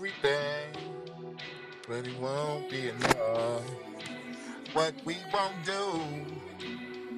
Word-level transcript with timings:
everything, 0.00 0.72
but 1.86 2.06
it 2.06 2.18
won't 2.18 2.70
be 2.70 2.88
enough. 2.88 3.62
What 4.72 4.94
we 5.04 5.18
won't 5.30 5.62
do, 5.62 6.00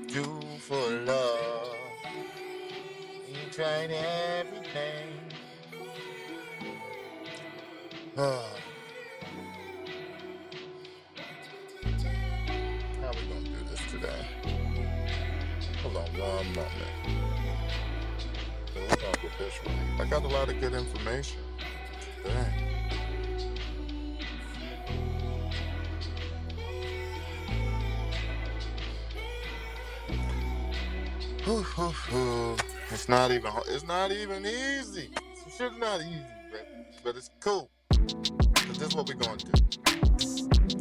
do 0.09 0.41
for 0.59 0.91
love. 1.07 1.77
You 3.29 3.37
tried 3.53 3.93
everything. 3.93 5.13
Ah. 8.19 8.43
How 13.01 13.13
we 13.13 13.23
gonna 13.29 13.45
do 13.45 13.63
this 13.71 13.83
today? 13.93 14.27
Hold 15.83 15.97
on 15.99 16.03
one 16.19 16.49
moment. 16.57 16.97
So 18.75 18.81
we're 18.81 18.89
gonna 18.89 19.23
get 19.23 19.39
this 19.39 19.55
right. 19.65 20.01
I 20.01 20.05
got 20.07 20.25
a 20.25 20.29
lot 20.29 20.49
of 20.49 20.59
good 20.61 20.75
information. 20.75 21.52
It's 31.45 33.09
not 33.09 33.33
even. 33.33 33.51
It's 33.67 33.85
not 33.85 34.13
even 34.13 34.47
easy. 34.47 35.11
It's 35.45 35.57
shit's 35.57 35.77
not 35.77 36.01
easy, 36.01 36.23
but, 36.53 36.69
but 37.03 37.17
it's 37.17 37.31
cool. 37.41 37.69
Cause 37.91 38.79
this 38.79 38.89
is 38.89 38.95
what 38.95 39.09
we're 39.09 39.15
gonna 39.15 39.39
do. 39.39 39.51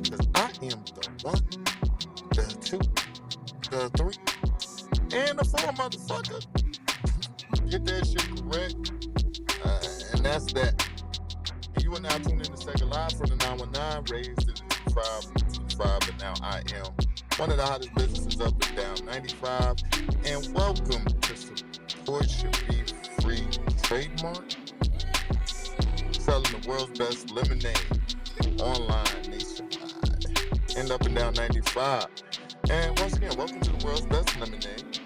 Cause 0.08 0.28
I 0.36 0.52
am 0.62 0.84
the 0.86 1.10
one, 1.24 1.42
the 2.30 2.58
two, 2.62 2.78
the 3.72 3.90
three, 3.98 4.14
and 5.18 5.40
the 5.40 5.46
four, 5.46 5.72
motherfucker. 5.74 6.46
Get 7.68 7.86
that 7.86 8.06
shit 8.06 8.30
correct, 8.44 8.92
uh, 9.66 10.14
and 10.14 10.24
that's 10.24 10.54
that. 10.54 10.88
You 11.82 11.96
are 11.96 12.02
now 12.02 12.18
tuned 12.20 12.46
in 12.46 12.54
to 12.54 12.58
Second 12.58 12.90
Live 12.92 13.14
from 13.14 13.30
the 13.32 13.36
919, 13.38 14.16
raised 14.16 14.48
in 14.48 14.54
the 14.54 14.92
5, 14.92 15.76
five, 15.78 16.00
but 16.02 16.20
now 16.20 16.34
I 16.44 16.62
am 16.76 17.01
one 17.42 17.50
of 17.50 17.58
the 17.58 17.66
hottest 17.66 17.92
businesses 17.96 18.40
up 18.40 18.54
and 18.68 18.78
down 18.78 19.04
95. 19.04 19.76
And 20.26 20.54
welcome 20.54 21.04
to 21.04 21.36
Support 21.36 22.30
Should 22.30 22.56
Be 22.68 22.84
Free 23.20 23.48
Trademark, 23.82 24.46
selling 26.12 26.52
the 26.52 26.64
world's 26.68 27.00
best 27.00 27.32
lemonade 27.32 28.62
online 28.62 29.24
nationwide 29.28 30.78
and 30.78 30.92
up 30.92 31.02
and 31.02 31.16
down 31.16 31.34
95. 31.34 32.06
And 32.70 33.00
once 33.00 33.18
again, 33.18 33.36
welcome 33.36 33.60
to 33.60 33.72
the 33.72 33.86
world's 33.88 34.06
best 34.06 34.40
lemonade. 34.40 35.00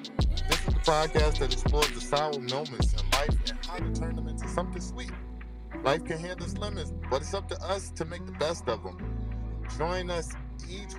This 0.50 0.60
is 0.60 0.66
the 0.66 0.82
podcast 0.84 1.40
that 1.40 1.54
explores 1.54 1.90
the 1.92 2.02
sour 2.02 2.38
moments 2.38 3.02
in 3.02 3.10
life 3.12 3.30
and 3.50 3.66
how 3.66 3.78
to 3.78 3.94
turn 3.94 4.18
them 4.18 4.28
into 4.28 4.46
something 4.50 4.82
sweet. 4.82 5.12
Life 5.86 6.04
can 6.04 6.20
hand 6.20 6.42
us 6.42 6.58
lemons, 6.58 6.92
but 7.10 7.22
it's 7.22 7.34
up 7.34 7.48
to 7.48 7.62
us 7.62 7.92
to 7.92 8.04
make 8.04 8.26
the 8.26 8.34
best 8.34 8.68
of 8.68 8.84
them. 8.84 8.98
Join 9.78 10.10
us 10.10 10.34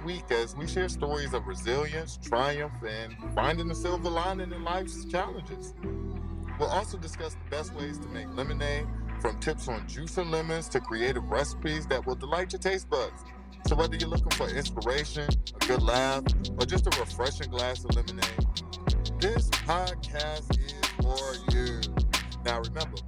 week 0.06 0.30
as 0.30 0.54
we 0.54 0.68
share 0.68 0.88
stories 0.88 1.34
of 1.34 1.48
resilience, 1.48 2.16
triumph, 2.22 2.72
and 2.88 3.16
finding 3.34 3.66
the 3.66 3.74
silver 3.74 4.08
lining 4.08 4.52
in 4.52 4.62
life's 4.62 5.04
challenges. 5.06 5.74
We'll 6.60 6.68
also 6.68 6.96
discuss 6.96 7.34
the 7.34 7.50
best 7.50 7.74
ways 7.74 7.98
to 7.98 8.06
make 8.08 8.32
lemonade, 8.36 8.86
from 9.20 9.40
tips 9.40 9.66
on 9.66 9.80
juicing 9.88 10.30
lemons 10.30 10.68
to 10.68 10.80
creative 10.80 11.24
recipes 11.24 11.88
that 11.88 12.06
will 12.06 12.14
delight 12.14 12.52
your 12.52 12.60
taste 12.60 12.88
buds. 12.88 13.24
So 13.66 13.74
whether 13.74 13.96
you're 13.96 14.08
looking 14.08 14.30
for 14.30 14.48
inspiration, 14.48 15.28
a 15.60 15.66
good 15.66 15.82
laugh, 15.82 16.22
or 16.56 16.66
just 16.66 16.86
a 16.86 17.00
refreshing 17.00 17.50
glass 17.50 17.84
of 17.84 17.96
lemonade, 17.96 18.46
this 19.18 19.50
podcast 19.50 20.56
is 20.56 20.86
for 21.02 21.52
you. 21.52 21.80
Now 22.44 22.60
remember, 22.60 22.98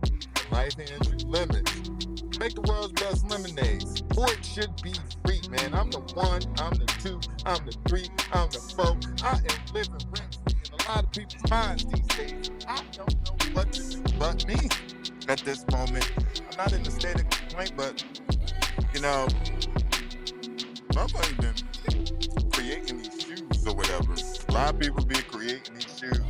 life 0.51 0.75
you 0.79 1.29
lemons. 1.29 1.91
Make 2.39 2.55
the 2.55 2.63
world's 2.63 2.93
best 2.93 3.29
lemonades. 3.29 3.99
Support 3.99 4.45
should 4.45 4.83
be 4.83 4.93
free, 5.25 5.41
man. 5.51 5.75
I'm 5.75 5.91
the 5.91 6.01
one, 6.15 6.43
I'm 6.59 6.73
the 6.75 6.88
two, 6.99 7.21
I'm 7.47 7.65
the 7.65 7.73
three, 7.89 8.09
I'm 8.33 8.49
the 8.51 8.59
four. 8.59 8.99
I 9.23 9.37
am 9.37 9.73
living 9.73 9.93
rent 10.11 10.39
free 10.45 10.61
in 10.65 10.87
a 10.87 10.89
lot 10.89 11.05
of 11.05 11.13
people's 11.13 11.51
minds 11.51 11.85
these 11.85 12.07
days. 12.09 12.51
I 12.67 12.83
don't 12.93 13.15
know 13.15 13.55
what 13.55 13.73
to 13.73 13.83
do 13.83 14.03
but 14.19 14.47
me 14.47 14.57
at 15.29 15.39
this 15.41 15.65
moment. 15.71 16.11
I'm 16.51 16.57
not 16.57 16.73
in 16.73 16.83
a 16.83 16.91
state 16.91 17.21
of 17.21 17.31
complaint, 17.31 17.73
but 17.77 18.05
you 18.95 19.01
know, 19.01 19.29
motherfuckers 20.93 21.41
been 21.41 22.51
creating 22.51 22.99
these 22.99 23.23
shoes 23.23 23.67
or 23.67 23.75
whatever. 23.75 24.15
A 24.49 24.53
lot 24.53 24.75
of 24.75 24.81
people 24.81 25.05
be 25.05 25.17
creating 25.23 25.75
these 25.75 25.99
shoes. 25.99 26.23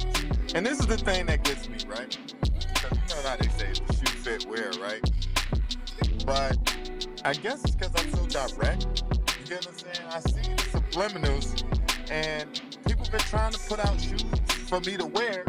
And 0.54 0.66
this 0.66 0.80
is 0.80 0.86
the 0.86 0.98
thing 0.98 1.26
that 1.26 1.44
gets 1.44 1.68
me, 1.68 1.78
right? 1.88 2.16
Because 2.42 2.98
you 2.98 3.14
know 3.14 3.28
how 3.28 3.36
they 3.36 3.48
say 3.48 3.72
the 3.86 3.92
shoe 3.94 4.18
fit 4.18 4.46
wear, 4.46 4.70
right? 4.80 5.02
But 6.26 6.58
I 7.24 7.32
guess 7.32 7.64
it's 7.64 7.74
because 7.74 7.92
I'm 7.96 8.28
so 8.28 8.48
direct. 8.48 9.02
What 9.48 9.66
I'm 9.66 9.78
saying? 9.78 10.08
I 10.10 10.20
see 10.20 10.52
the 10.52 10.78
subliminals, 10.78 11.64
and 12.10 12.60
people 12.86 13.06
been 13.10 13.18
trying 13.20 13.50
to 13.52 13.58
put 13.60 13.78
out 13.80 13.98
shoes 13.98 14.22
for 14.68 14.78
me 14.80 14.98
to 14.98 15.06
wear, 15.06 15.46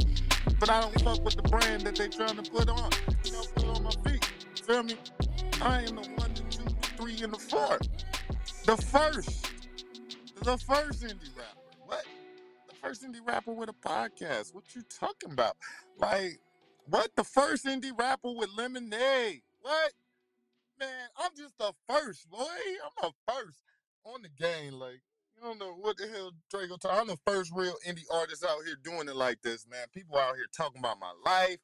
but 0.57 0.69
I 0.69 0.79
don't 0.79 1.01
fuck 1.01 1.21
with 1.25 1.35
the 1.35 1.41
brand 1.41 1.81
that 1.81 1.97
they 1.97 2.07
trying 2.07 2.41
to 2.41 2.49
put 2.49 2.69
on. 2.69 2.89
You 3.25 3.33
know, 3.33 3.43
put 3.55 3.65
on 3.65 3.83
my 3.83 3.91
feet. 4.09 4.23
Feel 4.65 4.83
me? 4.83 4.95
I 5.61 5.79
am 5.81 5.97
the 5.97 6.09
one, 6.15 6.33
the 6.33 6.43
two, 6.49 6.63
the 6.63 6.87
three, 6.95 7.21
and 7.21 7.33
the 7.33 7.37
four. 7.37 7.77
The 8.65 8.77
first. 8.77 9.47
The 10.43 10.57
first 10.57 11.03
indie 11.03 11.35
rapper. 11.35 11.59
What? 11.85 12.05
The 12.69 12.75
first 12.75 13.03
indie 13.03 13.27
rapper 13.27 13.51
with 13.51 13.67
a 13.67 13.73
podcast. 13.73 14.55
What 14.55 14.63
you 14.75 14.81
talking 14.97 15.33
about? 15.33 15.57
Like, 15.97 16.39
what? 16.85 17.13
The 17.17 17.25
first 17.25 17.65
indie 17.65 17.91
rapper 17.99 18.31
with 18.31 18.49
lemonade. 18.55 19.41
What? 19.61 19.91
Man, 20.79 21.09
I'm 21.17 21.31
just 21.37 21.57
the 21.57 21.73
first, 21.89 22.29
boy. 22.29 22.45
I'm 22.47 23.09
the 23.09 23.33
first 23.33 23.57
on 24.05 24.21
the 24.21 24.29
game. 24.29 24.73
Like, 24.73 25.01
you 25.35 25.41
don't 25.43 25.59
know 25.59 25.73
what 25.73 25.97
the 25.97 26.07
hell 26.07 26.31
Draco 26.49 26.77
talking. 26.77 26.99
I'm 26.99 27.07
the 27.07 27.17
first 27.25 27.51
real 27.55 27.75
indie 27.87 28.05
artist 28.13 28.43
out 28.43 28.65
here 28.65 28.75
doing 28.83 29.07
it 29.07 29.15
like 29.15 29.41
this, 29.41 29.67
man. 29.69 29.87
People 29.93 30.17
out 30.17 30.35
here 30.35 30.47
talking 30.55 30.79
about 30.79 30.99
my 30.99 31.13
life. 31.25 31.57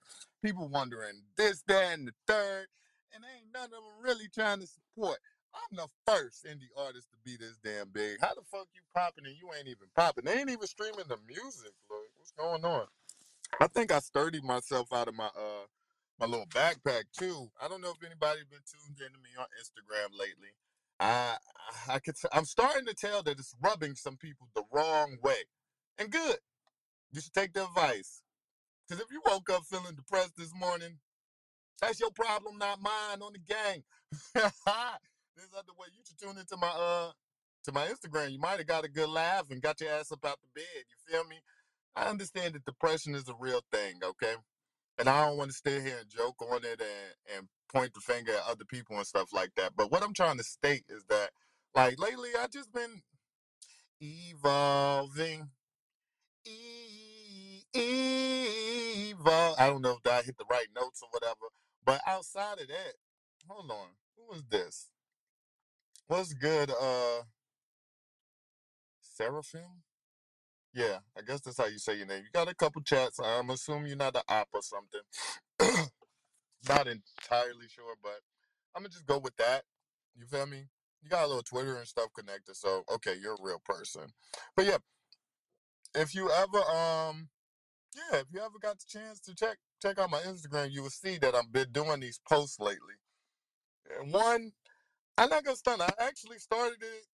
People 0.44 0.68
wondering 0.68 1.22
this, 1.38 1.64
that, 1.68 1.94
and 1.94 2.08
the 2.08 2.14
third. 2.28 2.68
And 3.14 3.24
ain't 3.24 3.54
none 3.54 3.66
of 3.66 3.72
them 3.72 4.04
really 4.04 4.28
trying 4.34 4.60
to 4.60 4.68
support. 4.68 5.18
I'm 5.56 5.78
the 5.78 5.88
first 6.06 6.46
indie 6.46 6.72
artist 6.78 7.08
to 7.12 7.18
be 7.24 7.38
this 7.38 7.58
damn 7.64 7.90
big. 7.90 8.20
How 8.20 8.34
the 8.36 8.42
fuck 8.52 8.68
you 8.76 8.82
popping 8.94 9.26
and 9.26 9.36
you 9.36 9.50
ain't 9.58 9.68
even 9.68 9.88
popping? 9.96 10.26
They 10.26 10.40
ain't 10.40 10.50
even 10.50 10.68
streaming 10.68 11.08
the 11.08 11.18
music, 11.28 11.72
Lloyd. 11.90 12.12
What's 12.18 12.32
going 12.32 12.66
on? 12.66 12.88
I 13.62 13.68
think 13.68 13.92
I 13.92 14.00
sturdied 14.00 14.44
myself 14.44 14.92
out 14.92 15.08
of 15.08 15.16
my 15.16 15.28
uh 15.28 15.66
my 16.20 16.26
little 16.26 16.48
backpack 16.48 17.04
too. 17.18 17.50
I 17.62 17.68
don't 17.68 17.82
know 17.82 17.92
if 17.92 18.04
anybody 18.04 18.42
been 18.50 18.64
tuned 18.68 19.00
into 19.00 19.20
me 19.20 19.32
on 19.40 19.48
Instagram 19.60 20.12
lately. 20.18 20.52
I 21.00 21.38
I 21.90 22.00
could 22.00 22.16
I'm 22.32 22.46
starting 22.46 22.86
to 22.86 22.94
tell 22.94 23.24
that 23.24 23.40
it's 23.40 23.56
rubbing 23.62 23.96
some 23.96 24.18
people 24.18 24.48
the 24.56 24.64
wrong 24.72 25.18
way, 25.24 25.44
and 25.98 26.12
good. 26.12 26.38
You 27.12 27.22
should 27.22 27.34
take 27.34 27.54
the 27.54 27.66
advice. 27.66 28.22
Cause 28.90 29.00
if 29.00 29.08
you 29.12 29.22
woke 29.26 29.50
up 29.50 29.64
feeling 29.64 29.96
depressed 29.96 30.38
this 30.38 30.54
morning, 30.54 31.00
that's 31.82 32.00
your 32.00 32.12
problem, 32.12 32.58
not 32.58 32.82
mine. 32.82 33.22
On 33.22 33.34
the 33.34 33.40
gang. 33.40 33.84
There's 34.34 35.52
other 35.58 35.74
way. 35.78 35.88
You 35.94 36.04
should 36.06 36.20
tune 36.20 36.38
into 36.38 36.58
my 36.58 36.68
uh 36.68 37.12
to 37.66 37.72
my 37.72 37.88
Instagram. 37.88 38.32
You 38.32 38.40
might 38.40 38.58
have 38.58 38.68
got 38.68 38.86
a 38.86 38.90
good 38.90 39.10
laugh 39.10 39.50
and 39.50 39.62
got 39.62 39.82
your 39.82 39.92
ass 39.92 40.12
up 40.12 40.24
out 40.26 40.38
the 40.42 40.62
bed. 40.62 40.66
You 40.90 41.14
feel 41.14 41.26
me? 41.26 41.38
I 41.96 42.10
understand 42.10 42.54
that 42.56 42.66
depression 42.66 43.16
is 43.16 43.28
a 43.30 43.36
real 43.40 43.62
thing, 43.72 43.96
okay? 44.04 44.36
And 44.98 45.10
I 45.10 45.26
don't 45.28 45.38
want 45.38 45.52
to 45.52 45.58
stay 45.58 45.82
here 45.82 45.98
and 46.00 46.10
joke 46.10 46.42
on 46.42 46.64
it 46.64 46.82
and, 46.82 47.38
and 47.38 47.48
point 47.72 47.94
the 47.94 48.00
finger 48.00 48.34
at 48.34 48.50
other 48.50 48.66
people 48.66 48.98
and 48.98 49.06
stuff 49.06 49.34
like 49.34 49.52
that. 49.56 49.74
But 49.76 49.92
what 49.92 50.04
I'm 50.04 50.14
trying 50.14 50.38
to 50.38 50.44
state 50.44 50.86
is 50.90 51.04
that, 51.10 51.32
like, 51.76 52.00
lately 52.00 52.30
I 52.40 52.48
just 52.48 52.72
been 52.74 53.02
evolving. 54.02 55.50
E-. 56.46 57.26
I 59.58 59.70
don't 59.70 59.82
know 59.82 59.98
if 60.04 60.12
I 60.12 60.22
hit 60.22 60.38
the 60.38 60.46
right 60.50 60.68
notes 60.76 61.02
or 61.02 61.10
whatever. 61.12 61.48
But 61.86 62.02
outside 62.08 62.60
of 62.60 62.68
that, 62.68 62.94
hold 63.48 63.72
on. 63.72 63.88
Who 64.18 64.36
is 64.36 64.44
this? 64.50 64.90
What's 66.08 66.34
good, 66.34 66.70
uh, 66.70 67.24
Seraphim? 69.02 69.84
Yeah, 70.76 70.98
I 71.18 71.22
guess 71.22 71.40
that's 71.40 71.58
how 71.58 71.68
you 71.68 71.80
say 71.80 71.98
your 71.98 72.06
name. 72.06 72.24
You 72.24 72.30
got 72.34 72.50
a 72.50 72.54
couple 72.54 72.82
chats. 72.82 73.18
I'm 73.24 73.50
assuming 73.50 73.88
you're 73.88 73.96
not 73.96 74.16
an 74.16 74.24
op 74.28 74.50
or 74.54 74.62
something. 74.62 75.00
not 76.68 76.88
entirely 76.88 77.68
sure, 77.70 77.96
but 78.04 78.20
I'm 78.76 78.84
gonna 78.84 78.90
just 78.90 79.06
go 79.06 79.18
with 79.18 79.38
that. 79.38 79.64
You 80.18 80.26
feel 80.26 80.46
me? 80.46 80.66
You 81.02 81.10
got 81.10 81.24
a 81.24 81.28
little 81.28 81.44
Twitter 81.44 81.78
and 81.78 81.88
stuff 81.88 82.10
connected, 82.14 82.58
so 82.58 82.84
okay, 82.94 83.16
you're 83.22 83.36
a 83.36 83.44
real 83.44 83.62
person. 83.64 84.08
But 84.58 84.66
yeah, 84.66 84.78
if 85.96 86.14
you 86.14 86.30
ever 86.30 86.58
um 86.58 87.30
yeah, 87.96 88.20
if 88.20 88.26
you 88.34 88.42
ever 88.42 88.60
got 88.62 88.78
the 88.78 88.86
chance 88.86 89.22
to 89.22 89.34
check 89.34 89.58
check 89.82 89.98
out 89.98 90.12
my 90.12 90.20
Instagram, 90.22 90.72
you 90.72 90.84
will 90.84 90.90
see 90.90 91.18
that 91.20 91.36
I've 91.36 91.54
been 91.54 91.72
doing 91.72 92.02
these 92.02 92.20
posts 92.28 92.60
lately. 92.60 92.96
And 93.98 94.12
one, 94.12 94.52
I'm 95.18 95.30
not 95.30 95.46
gonna 95.46 95.56
stunt. 95.56 95.82
I 95.82 95.92
actually 96.00 96.40
started 96.40 96.82
it 96.82 97.06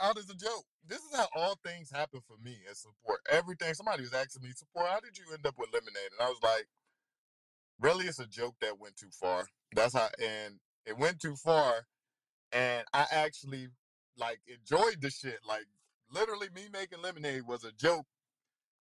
out 0.00 0.18
as 0.18 0.30
a 0.30 0.34
joke. 0.34 0.64
This 0.86 1.00
is 1.00 1.14
how 1.16 1.26
all 1.36 1.58
things 1.64 1.90
happen 1.90 2.20
for 2.26 2.36
me 2.42 2.56
as 2.70 2.80
support. 2.80 3.20
Everything 3.30 3.72
somebody 3.74 4.02
was 4.02 4.12
asking 4.14 4.42
me, 4.42 4.50
support, 4.54 4.88
how 4.88 5.00
did 5.00 5.16
you 5.16 5.24
end 5.32 5.46
up 5.46 5.54
with 5.58 5.72
lemonade? 5.72 6.10
And 6.18 6.26
I 6.26 6.28
was 6.28 6.40
like, 6.42 6.66
really, 7.80 8.06
it's 8.06 8.18
a 8.20 8.26
joke 8.26 8.54
that 8.60 8.78
went 8.78 8.96
too 8.96 9.10
far. 9.20 9.46
That's 9.74 9.94
how 9.94 10.08
and 10.22 10.60
It 10.86 10.98
went 10.98 11.20
too 11.20 11.36
far, 11.36 11.86
and 12.52 12.84
I 12.92 13.06
actually 13.10 13.68
like 14.16 14.40
enjoyed 14.46 15.00
the 15.00 15.10
shit. 15.10 15.38
Like 15.48 15.66
literally, 16.10 16.48
me 16.54 16.68
making 16.72 17.02
lemonade 17.02 17.42
was 17.46 17.64
a 17.64 17.72
joke 17.72 18.06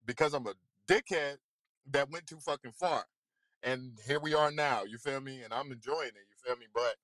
because 0.06 0.34
I'm 0.34 0.46
a 0.46 0.54
dickhead 0.88 1.36
that 1.90 2.10
went 2.10 2.26
too 2.26 2.38
fucking 2.40 2.72
far. 2.72 3.04
And 3.62 3.98
here 4.06 4.20
we 4.20 4.34
are 4.34 4.50
now. 4.50 4.84
You 4.84 4.98
feel 4.98 5.20
me? 5.20 5.42
And 5.42 5.52
I'm 5.52 5.72
enjoying 5.72 6.08
it. 6.08 6.26
You 6.28 6.36
feel 6.44 6.56
me? 6.56 6.66
But 6.74 6.96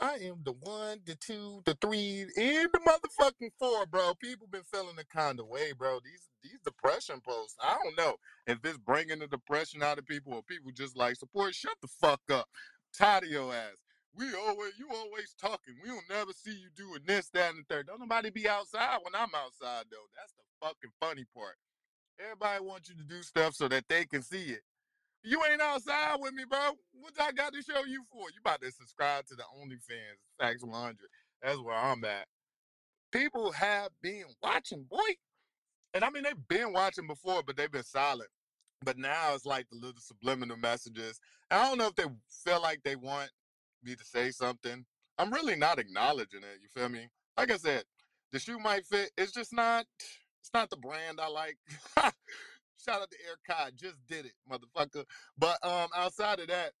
I 0.00 0.14
am 0.16 0.42
the 0.44 0.52
one, 0.52 1.00
the 1.06 1.16
two, 1.16 1.62
the 1.66 1.76
three, 1.80 2.22
and 2.36 2.70
the 2.72 2.80
motherfucking 2.86 3.52
four, 3.58 3.86
bro. 3.86 4.14
People 4.14 4.48
been 4.48 4.64
feeling 4.64 4.96
the 4.96 5.06
kind 5.06 5.40
of 5.40 5.48
way, 5.48 5.72
bro. 5.72 6.00
These 6.04 6.30
these 6.42 6.60
depression 6.64 7.20
posts. 7.22 7.56
I 7.62 7.78
don't 7.82 7.98
know 7.98 8.16
if 8.46 8.58
it's 8.64 8.78
bringing 8.78 9.20
the 9.20 9.28
depression 9.28 9.82
out 9.82 9.98
of 9.98 10.06
people 10.06 10.34
or 10.34 10.42
people 10.44 10.72
just 10.72 10.96
like 10.96 11.16
support. 11.16 11.54
Shut 11.54 11.76
the 11.82 11.88
fuck 11.88 12.20
up. 12.32 12.48
Tired 12.96 13.24
of 13.24 13.30
your 13.30 13.54
ass. 13.54 13.76
We 14.14 14.26
always 14.34 14.74
you 14.78 14.88
always 14.94 15.34
talking. 15.40 15.76
We 15.82 15.88
don't 15.90 16.08
never 16.10 16.32
see 16.32 16.52
you 16.52 16.68
doing 16.76 17.00
this, 17.06 17.30
that, 17.30 17.50
and 17.54 17.60
the 17.60 17.74
third. 17.74 17.88
Don't 17.88 18.00
nobody 18.00 18.30
be 18.30 18.48
outside 18.48 18.98
when 19.02 19.14
I'm 19.14 19.34
outside 19.34 19.86
though. 19.90 20.08
That's 20.16 20.34
the 20.34 20.44
fucking 20.66 20.92
funny 21.00 21.26
part. 21.36 21.56
Everybody 22.20 22.64
wants 22.64 22.88
you 22.90 22.96
to 22.96 23.04
do 23.04 23.22
stuff 23.22 23.54
so 23.54 23.68
that 23.68 23.84
they 23.88 24.06
can 24.06 24.22
see 24.22 24.44
it. 24.52 24.62
You 25.22 25.40
ain't 25.50 25.60
outside 25.60 26.16
with 26.18 26.32
me, 26.32 26.44
bro. 26.48 26.72
What 26.92 27.12
I 27.20 27.32
got 27.32 27.52
to 27.52 27.62
show 27.62 27.84
you 27.84 28.02
for? 28.10 28.30
You 28.30 28.40
about 28.44 28.62
to 28.62 28.72
subscribe 28.72 29.26
to 29.26 29.34
the 29.34 29.42
OnlyFans 29.42 30.18
Facts 30.38 30.64
100. 30.64 30.96
That's 31.42 31.58
where 31.60 31.76
I'm 31.76 32.04
at. 32.04 32.26
People 33.12 33.52
have 33.52 33.90
been 34.02 34.24
watching, 34.42 34.84
boy. 34.84 34.98
And 35.92 36.04
I 36.04 36.10
mean, 36.10 36.22
they've 36.22 36.48
been 36.48 36.72
watching 36.72 37.06
before, 37.06 37.42
but 37.42 37.56
they've 37.56 37.70
been 37.70 37.82
silent. 37.82 38.30
But 38.82 38.96
now 38.96 39.34
it's 39.34 39.44
like 39.44 39.68
the 39.70 39.76
little 39.76 40.00
subliminal 40.00 40.56
messages. 40.56 41.20
I 41.50 41.68
don't 41.68 41.76
know 41.76 41.88
if 41.88 41.96
they 41.96 42.04
feel 42.44 42.62
like 42.62 42.80
they 42.82 42.96
want 42.96 43.30
me 43.82 43.94
to 43.94 44.04
say 44.04 44.30
something. 44.30 44.84
I'm 45.18 45.32
really 45.32 45.56
not 45.56 45.78
acknowledging 45.78 46.40
it. 46.40 46.60
You 46.62 46.68
feel 46.72 46.88
me? 46.88 47.08
Like 47.36 47.50
I 47.50 47.56
said, 47.58 47.84
the 48.32 48.38
shoe 48.38 48.58
might 48.58 48.86
fit. 48.86 49.10
It's 49.18 49.32
just 49.32 49.52
not. 49.52 49.84
It's 50.40 50.50
not 50.54 50.70
the 50.70 50.76
brand 50.76 51.20
I 51.20 51.28
like. 51.28 51.58
Shout 52.84 53.02
out 53.02 53.10
to 53.10 53.16
Air 53.26 53.36
Kai, 53.46 53.70
just 53.76 53.96
did 54.08 54.26
it, 54.26 54.32
motherfucker. 54.50 55.04
But 55.38 55.64
um, 55.64 55.88
outside 55.96 56.40
of 56.40 56.48
that, 56.48 56.72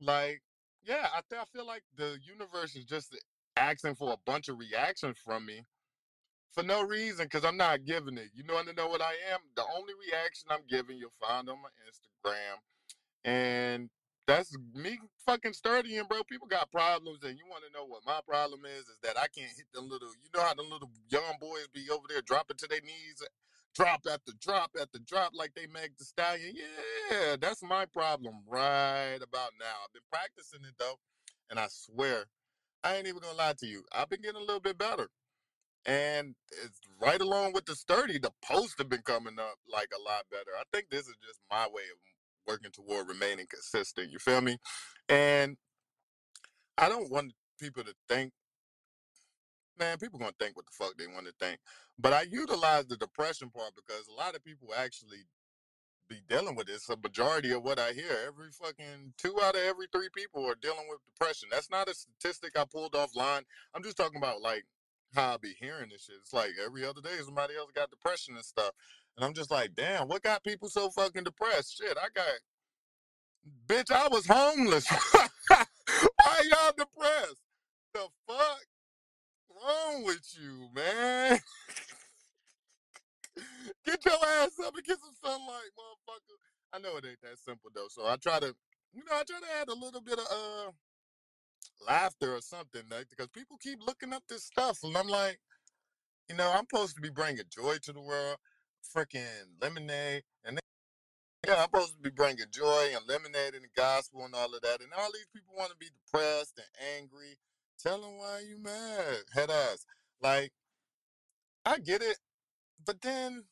like, 0.00 0.42
yeah, 0.84 1.08
I 1.14 1.20
th- 1.28 1.42
I 1.42 1.44
feel 1.56 1.66
like 1.66 1.82
the 1.96 2.18
universe 2.26 2.76
is 2.76 2.84
just 2.84 3.16
asking 3.56 3.96
for 3.96 4.12
a 4.12 4.16
bunch 4.24 4.48
of 4.48 4.58
reactions 4.58 5.18
from 5.24 5.46
me 5.46 5.64
for 6.52 6.62
no 6.62 6.82
reason 6.82 7.26
because 7.26 7.44
I'm 7.44 7.56
not 7.56 7.84
giving 7.84 8.18
it. 8.18 8.30
You 8.34 8.44
want 8.52 8.68
to 8.68 8.74
know 8.74 8.88
what 8.88 9.02
I 9.02 9.12
am? 9.32 9.40
The 9.56 9.64
only 9.76 9.94
reaction 10.08 10.48
I'm 10.50 10.66
giving, 10.68 10.98
you'll 10.98 11.12
find 11.20 11.48
on 11.48 11.58
my 11.62 11.68
Instagram, 11.88 12.58
and 13.24 13.90
that's 14.26 14.56
me 14.74 14.98
fucking 15.26 15.52
studying, 15.54 16.04
bro. 16.08 16.22
People 16.24 16.48
got 16.48 16.70
problems, 16.70 17.24
and 17.24 17.36
you 17.36 17.44
want 17.50 17.64
to 17.66 17.72
know 17.72 17.84
what 17.84 18.06
my 18.06 18.20
problem 18.26 18.64
is? 18.64 18.82
Is 18.82 18.98
that 19.02 19.16
I 19.18 19.26
can't 19.26 19.50
hit 19.56 19.66
the 19.74 19.80
little, 19.80 20.08
you 20.22 20.30
know 20.34 20.42
how 20.42 20.54
the 20.54 20.62
little 20.62 20.90
young 21.10 21.34
boys 21.40 21.66
be 21.74 21.88
over 21.90 22.06
there 22.08 22.22
dropping 22.22 22.56
to 22.58 22.68
their 22.68 22.80
knees, 22.80 23.22
drop 23.74 24.00
after 24.10 24.32
drop 24.40 24.70
after 24.80 24.98
drop, 25.06 25.32
like 25.34 25.52
they 25.54 25.66
make 25.66 25.96
the 25.98 26.04
stallion. 26.04 26.54
Yeah, 27.10 27.36
that's 27.40 27.62
my 27.62 27.86
problem 27.86 28.34
right 28.46 29.18
about 29.22 29.50
now. 29.58 29.76
I've 29.84 29.92
been 29.92 30.02
practicing 30.10 30.60
it 30.64 30.74
though, 30.78 30.98
and 31.50 31.58
I 31.58 31.66
swear, 31.68 32.26
I 32.82 32.96
ain't 32.96 33.06
even 33.06 33.20
gonna 33.20 33.36
lie 33.36 33.54
to 33.58 33.66
you. 33.66 33.84
I've 33.92 34.08
been 34.08 34.22
getting 34.22 34.40
a 34.40 34.44
little 34.44 34.60
bit 34.60 34.78
better. 34.78 35.08
And 35.86 36.34
it's 36.62 36.78
right 37.00 37.20
along 37.20 37.54
with 37.54 37.64
the 37.64 37.74
sturdy, 37.74 38.18
the 38.18 38.32
posts 38.44 38.74
have 38.78 38.90
been 38.90 39.02
coming 39.02 39.38
up 39.38 39.56
like 39.72 39.88
a 39.98 40.02
lot 40.02 40.24
better. 40.30 40.50
I 40.58 40.64
think 40.72 40.90
this 40.90 41.08
is 41.08 41.16
just 41.26 41.40
my 41.50 41.66
way 41.66 41.82
of 41.82 41.98
working 42.46 42.70
toward 42.70 43.08
remaining 43.08 43.46
consistent. 43.48 44.10
You 44.10 44.18
feel 44.18 44.42
me? 44.42 44.58
And 45.08 45.56
I 46.76 46.88
don't 46.88 47.10
want 47.10 47.32
people 47.58 47.82
to 47.84 47.94
think, 48.08 48.32
man, 49.80 49.98
people 49.98 50.18
gonna 50.18 50.32
think 50.38 50.56
what 50.56 50.66
the 50.66 50.72
fuck 50.72 50.96
they 50.96 51.06
want 51.06 51.26
to 51.26 51.32
think. 51.40 51.58
But 51.98 52.12
I 52.12 52.22
utilize 52.22 52.86
the 52.86 52.96
depression 52.96 53.50
part 53.50 53.72
because 53.74 54.06
a 54.06 54.14
lot 54.14 54.36
of 54.36 54.44
people 54.44 54.68
actually 54.76 55.24
be 56.08 56.20
dealing 56.28 56.56
with 56.56 56.66
this. 56.66 56.88
A 56.90 56.96
majority 56.96 57.52
of 57.52 57.62
what 57.62 57.78
I 57.78 57.92
hear, 57.92 58.12
every 58.26 58.50
fucking 58.50 59.14
two 59.16 59.36
out 59.42 59.54
of 59.54 59.62
every 59.62 59.86
three 59.92 60.08
people 60.14 60.44
are 60.44 60.56
dealing 60.60 60.86
with 60.88 60.98
depression. 61.06 61.48
That's 61.50 61.70
not 61.70 61.88
a 61.88 61.94
statistic 61.94 62.58
I 62.58 62.64
pulled 62.64 62.92
offline. 62.92 63.42
I'm 63.74 63.82
just 63.82 63.96
talking 63.96 64.18
about 64.18 64.42
like 64.42 64.64
how 65.14 65.34
I 65.34 65.36
be 65.38 65.54
hearing 65.58 65.88
this 65.90 66.04
shit. 66.04 66.16
It's 66.20 66.32
like 66.32 66.50
every 66.64 66.84
other 66.84 67.00
day 67.00 67.16
somebody 67.24 67.54
else 67.56 67.70
got 67.74 67.90
depression 67.90 68.34
and 68.34 68.44
stuff. 68.44 68.72
And 69.16 69.24
I'm 69.24 69.34
just 69.34 69.50
like, 69.50 69.74
damn, 69.74 70.08
what 70.08 70.22
got 70.22 70.44
people 70.44 70.68
so 70.68 70.90
fucking 70.90 71.24
depressed? 71.24 71.78
Shit, 71.78 71.96
I 71.96 72.08
got 72.14 72.26
bitch, 73.66 73.90
I 73.90 74.08
was 74.08 74.26
homeless. 74.26 74.86
Why 75.48 76.42
y'all 76.44 76.72
depressed? 76.76 77.40
The 77.94 78.06
fuck 78.26 78.60
wrong 79.64 80.04
with 80.04 80.36
you, 80.40 80.68
man? 80.74 81.38
get 83.86 84.04
your 84.04 84.14
ass 84.14 84.58
up 84.64 84.74
and 84.74 84.84
get 84.84 84.98
some 85.00 85.14
sunlight, 85.22 85.70
motherfucker. 85.78 86.36
I 86.72 86.78
know 86.78 86.96
it 86.96 87.06
ain't 87.06 87.20
that 87.22 87.38
simple 87.38 87.70
though. 87.74 87.88
So 87.90 88.06
I 88.06 88.16
try 88.16 88.40
to, 88.40 88.54
you 88.92 89.04
know, 89.04 89.12
I 89.12 89.22
try 89.24 89.40
to 89.40 89.60
add 89.60 89.68
a 89.68 89.74
little 89.74 90.00
bit 90.00 90.18
of 90.18 90.26
uh 90.30 90.70
laughter 91.86 92.34
or 92.34 92.40
something, 92.40 92.82
like, 92.90 93.08
because 93.08 93.28
people 93.28 93.56
keep 93.62 93.78
looking 93.86 94.12
up 94.12 94.22
this 94.28 94.44
stuff, 94.44 94.78
and 94.82 94.96
I'm 94.96 95.08
like, 95.08 95.38
you 96.28 96.36
know, 96.36 96.50
I'm 96.50 96.66
supposed 96.70 96.94
to 96.96 97.00
be 97.00 97.10
bringing 97.10 97.44
joy 97.50 97.76
to 97.82 97.92
the 97.92 98.00
world, 98.00 98.36
freaking 98.96 99.24
lemonade, 99.60 100.22
and 100.44 100.56
then, 100.56 100.62
yeah, 101.46 101.54
I'm 101.62 101.68
supposed 101.72 101.94
to 101.96 102.02
be 102.02 102.10
bringing 102.10 102.46
joy 102.52 102.88
and 102.94 103.06
lemonade 103.08 103.54
and 103.54 103.64
the 103.64 103.74
gospel 103.76 104.24
and 104.24 104.34
all 104.34 104.54
of 104.54 104.60
that, 104.62 104.80
and 104.80 104.92
all 104.98 105.10
these 105.12 105.28
people 105.34 105.54
want 105.56 105.70
to 105.70 105.76
be 105.76 105.88
depressed 106.06 106.58
and 106.58 107.00
angry. 107.00 107.36
Tell 107.82 108.00
them 108.00 108.16
why 108.18 108.42
you 108.46 108.62
mad, 108.62 109.24
head 109.32 109.50
ass. 109.50 109.86
Like, 110.22 110.52
I 111.64 111.78
get 111.78 112.02
it, 112.02 112.18
but 112.84 113.00
then, 113.00 113.44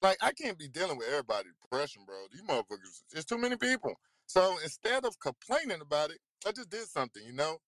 like, 0.00 0.16
I 0.22 0.32
can't 0.32 0.58
be 0.58 0.68
dealing 0.68 0.96
with 0.96 1.08
everybody 1.08 1.48
depression, 1.62 2.02
bro. 2.06 2.16
These 2.32 2.42
motherfuckers, 2.42 3.02
it's 3.12 3.24
too 3.24 3.38
many 3.38 3.56
people. 3.56 3.94
So 4.26 4.56
instead 4.62 5.04
of 5.04 5.18
complaining 5.20 5.80
about 5.82 6.10
it, 6.10 6.18
I 6.46 6.52
just 6.52 6.70
did 6.70 6.86
something, 6.86 7.22
you 7.24 7.32
know? 7.32 7.58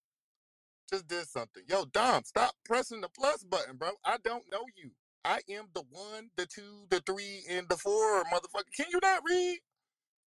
Just 0.90 1.08
did 1.08 1.26
something. 1.26 1.62
Yo, 1.68 1.84
Dom, 1.86 2.22
stop 2.24 2.54
pressing 2.64 3.00
the 3.00 3.08
plus 3.08 3.44
button, 3.44 3.76
bro. 3.76 3.90
I 4.04 4.16
don't 4.24 4.44
know 4.50 4.64
you. 4.76 4.90
I 5.24 5.40
am 5.50 5.66
the 5.74 5.84
one, 5.90 6.30
the 6.36 6.46
two, 6.46 6.86
the 6.90 7.00
three, 7.06 7.44
and 7.48 7.68
the 7.68 7.76
four, 7.76 8.24
motherfucker. 8.24 8.72
Can 8.76 8.86
you 8.90 8.98
not 9.02 9.22
read? 9.28 9.58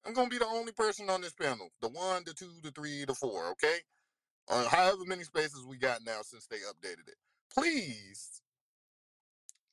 I'm 0.05 0.13
gonna 0.13 0.29
be 0.29 0.37
the 0.37 0.47
only 0.47 0.71
person 0.71 1.09
on 1.09 1.21
this 1.21 1.33
panel. 1.33 1.69
The 1.81 1.89
one, 1.89 2.23
the 2.25 2.33
two, 2.33 2.51
the 2.61 2.71
three, 2.71 3.05
the 3.05 3.15
four, 3.15 3.51
okay? 3.51 3.79
Or 4.47 4.63
however 4.63 5.05
many 5.05 5.23
spaces 5.23 5.65
we 5.67 5.77
got 5.77 6.01
now 6.05 6.19
since 6.21 6.47
they 6.47 6.57
updated 6.57 7.07
it. 7.07 7.15
Please 7.53 8.41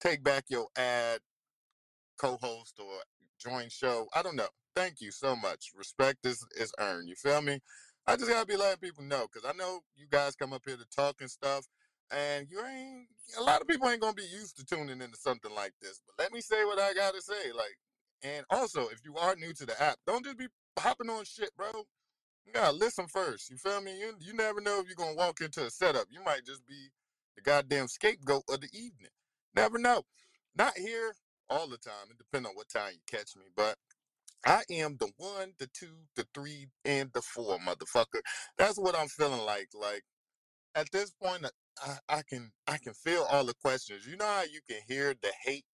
take 0.00 0.22
back 0.24 0.44
your 0.48 0.68
ad 0.76 1.20
co-host 2.18 2.78
or 2.80 3.00
join 3.38 3.68
show. 3.68 4.06
I 4.14 4.22
don't 4.22 4.36
know. 4.36 4.48
Thank 4.74 5.00
you 5.00 5.10
so 5.10 5.36
much. 5.36 5.70
Respect 5.76 6.24
is 6.24 6.46
is 6.58 6.72
earned. 6.78 7.08
You 7.08 7.14
feel 7.14 7.42
me? 7.42 7.60
I 8.06 8.16
just 8.16 8.30
gotta 8.30 8.46
be 8.46 8.56
letting 8.56 8.78
people 8.78 9.04
know 9.04 9.26
because 9.30 9.48
I 9.48 9.56
know 9.56 9.80
you 9.96 10.06
guys 10.10 10.34
come 10.34 10.52
up 10.52 10.62
here 10.66 10.76
to 10.76 10.86
talk 10.94 11.16
and 11.20 11.30
stuff, 11.30 11.66
and 12.10 12.46
you 12.50 12.60
ain't 12.60 13.06
a 13.38 13.42
lot 13.42 13.60
of 13.60 13.68
people 13.68 13.88
ain't 13.88 14.00
gonna 14.00 14.14
be 14.14 14.22
used 14.22 14.56
to 14.58 14.64
tuning 14.64 15.02
into 15.02 15.18
something 15.18 15.54
like 15.54 15.72
this. 15.82 16.00
But 16.06 16.24
let 16.24 16.32
me 16.32 16.40
say 16.40 16.64
what 16.64 16.78
I 16.78 16.94
gotta 16.94 17.20
say. 17.20 17.52
Like, 17.54 17.76
and 18.22 18.46
also 18.50 18.88
if 18.88 19.00
you 19.04 19.16
are 19.16 19.36
new 19.36 19.52
to 19.52 19.66
the 19.66 19.80
app, 19.82 19.98
don't 20.06 20.24
just 20.24 20.38
be 20.38 20.46
hopping 20.78 21.10
on 21.10 21.24
shit, 21.24 21.50
bro. 21.56 21.84
Gotta 22.52 22.76
listen 22.76 23.06
first. 23.06 23.50
You 23.50 23.56
feel 23.56 23.80
me? 23.80 23.98
You 23.98 24.14
you 24.20 24.34
never 24.34 24.60
know 24.60 24.80
if 24.80 24.86
you're 24.86 24.96
gonna 24.96 25.16
walk 25.16 25.40
into 25.40 25.64
a 25.64 25.70
setup. 25.70 26.06
You 26.10 26.22
might 26.24 26.44
just 26.44 26.66
be 26.66 26.90
the 27.36 27.42
goddamn 27.42 27.88
scapegoat 27.88 28.44
of 28.48 28.60
the 28.60 28.68
evening. 28.72 29.10
Never 29.54 29.78
know. 29.78 30.02
Not 30.54 30.76
here 30.76 31.14
all 31.48 31.66
the 31.66 31.78
time. 31.78 32.10
It 32.10 32.18
depends 32.18 32.48
on 32.48 32.54
what 32.54 32.68
time 32.68 32.92
you 32.92 33.00
catch 33.06 33.36
me, 33.36 33.44
but 33.56 33.76
I 34.44 34.62
am 34.70 34.96
the 34.98 35.10
one, 35.16 35.52
the 35.58 35.68
two, 35.72 35.94
the 36.16 36.26
three, 36.34 36.66
and 36.84 37.10
the 37.12 37.22
four, 37.22 37.58
motherfucker. 37.58 38.20
That's 38.58 38.78
what 38.78 38.96
I'm 38.96 39.08
feeling 39.08 39.44
like. 39.46 39.68
Like 39.74 40.02
at 40.74 40.90
this 40.92 41.10
point, 41.10 41.46
I, 41.82 41.98
I 42.08 42.22
can 42.28 42.52
I 42.66 42.78
can 42.78 42.92
feel 42.94 43.26
all 43.30 43.44
the 43.44 43.54
questions. 43.54 44.06
You 44.06 44.16
know 44.16 44.26
how 44.26 44.42
you 44.42 44.60
can 44.68 44.80
hear 44.86 45.14
the 45.22 45.32
hate 45.44 45.64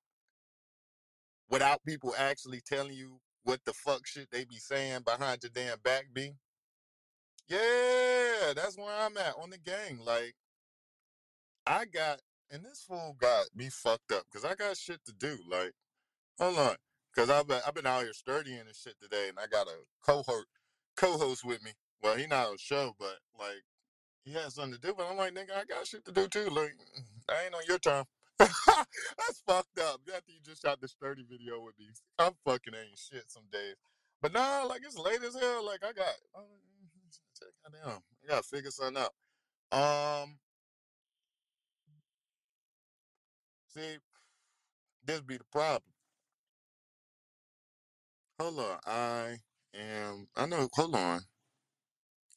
without 1.51 1.85
people 1.85 2.15
actually 2.17 2.61
telling 2.61 2.95
you 2.95 3.21
what 3.45 3.61
the 3.65 3.73
fuck 3.73 4.07
shit 4.07 4.31
they 4.31 4.45
be 4.45 4.59
saying 4.59 5.01
behind 5.05 5.43
your 5.43 5.51
damn 5.55 5.79
back 5.81 6.07
be? 6.13 6.35
Yeah, 7.49 8.53
that's 8.55 8.77
where 8.77 8.95
I'm 9.01 9.17
at 9.17 9.35
on 9.43 9.51
the 9.51 9.59
gang. 9.59 10.01
Like 10.05 10.35
I 11.67 11.85
got 11.87 12.21
and 12.51 12.65
this 12.65 12.85
fool 12.87 13.17
got 13.19 13.47
me 13.55 13.69
fucked 13.71 14.13
up 14.13 14.25
because 14.31 14.45
I 14.45 14.55
got 14.55 14.77
shit 14.77 15.01
to 15.07 15.13
do. 15.13 15.39
Like, 15.51 15.73
hold 16.39 16.59
on. 16.59 16.77
Cause 17.15 17.31
I've 17.31 17.49
been 17.49 17.61
I've 17.67 17.75
been 17.75 17.87
out 17.87 18.03
here 18.03 18.13
studying 18.13 18.61
and 18.61 18.75
shit 18.75 18.95
today, 19.03 19.29
and 19.29 19.39
I 19.39 19.47
got 19.47 19.67
a 19.67 19.75
cohort 20.07 20.47
co-host 20.97 21.45
with 21.45 21.65
me. 21.65 21.73
Well, 22.03 22.17
he 22.17 22.27
not 22.27 22.47
on 22.47 22.53
the 22.53 22.59
show, 22.59 22.95
but 22.99 23.17
like 23.39 23.65
he 24.25 24.33
has 24.35 24.55
something 24.55 24.75
to 24.75 24.81
do. 24.81 24.95
But 24.97 25.09
I'm 25.11 25.17
like, 25.17 25.35
nigga, 25.35 25.57
I 25.57 25.65
got 25.65 25.87
shit 25.87 26.05
to 26.05 26.13
do 26.13 26.29
too. 26.29 26.49
Like, 26.51 26.77
mm, 26.77 27.03
I 27.29 27.47
ain't 27.47 27.55
on 27.55 27.63
your 27.67 27.79
time. 27.79 28.05
That's 28.39 29.43
fucked 29.47 29.79
up. 29.81 30.01
After 30.15 30.31
you 30.31 30.39
just 30.45 30.63
shot 30.63 30.81
this 30.81 30.95
30 31.03 31.25
video 31.29 31.61
with 31.61 31.79
me, 31.79 31.87
I'm 32.19 32.33
fucking 32.45 32.75
ain't 32.75 32.99
shit 32.99 33.25
some 33.29 33.49
days. 33.51 33.75
But 34.23 34.33
nah, 34.33 34.65
like 34.65 34.83
it's 34.85 34.99
late 34.99 35.23
as 35.25 35.35
hell. 35.35 35.67
Like 35.67 35.83
I 35.83 35.93
got, 35.93 36.15
uh, 36.35 36.41
goddamn, 37.65 38.01
gotta 38.29 38.43
figure 38.43 38.71
something 38.71 39.03
out. 39.03 39.13
Um, 39.73 40.39
see, 43.69 43.99
this 45.05 45.21
be 45.21 45.37
the 45.39 45.45
problem. 45.53 45.83
Hold 48.41 48.59
on, 48.61 48.79
I 48.87 49.37
am. 49.75 50.29
I 50.37 50.47
know. 50.47 50.69
Hold 50.75 50.95
on. 50.95 51.21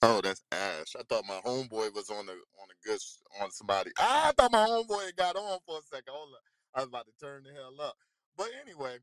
Oh, 0.03 0.19
that's 0.23 0.41
Ash. 0.51 0.95
I 0.97 1.03
thought 1.07 1.25
my 1.27 1.39
homeboy 1.45 1.93
was 1.93 2.09
on 2.09 2.25
the 2.25 2.31
on 2.31 2.67
a 2.71 2.87
good 2.87 2.99
on 3.39 3.51
somebody. 3.51 3.91
Ah, 3.99 4.29
I 4.29 4.31
thought 4.31 4.51
my 4.51 4.65
homeboy 4.65 5.15
got 5.15 5.35
on 5.35 5.59
for 5.65 5.77
a 5.77 5.81
second. 5.83 6.11
Hold 6.11 6.29
on. 6.29 6.41
I 6.73 6.79
was 6.79 6.87
about 6.87 7.05
to 7.05 7.13
turn 7.23 7.43
the 7.43 7.51
hell 7.53 7.75
up. 7.85 7.95
But 8.35 8.47
anyway, 8.65 8.97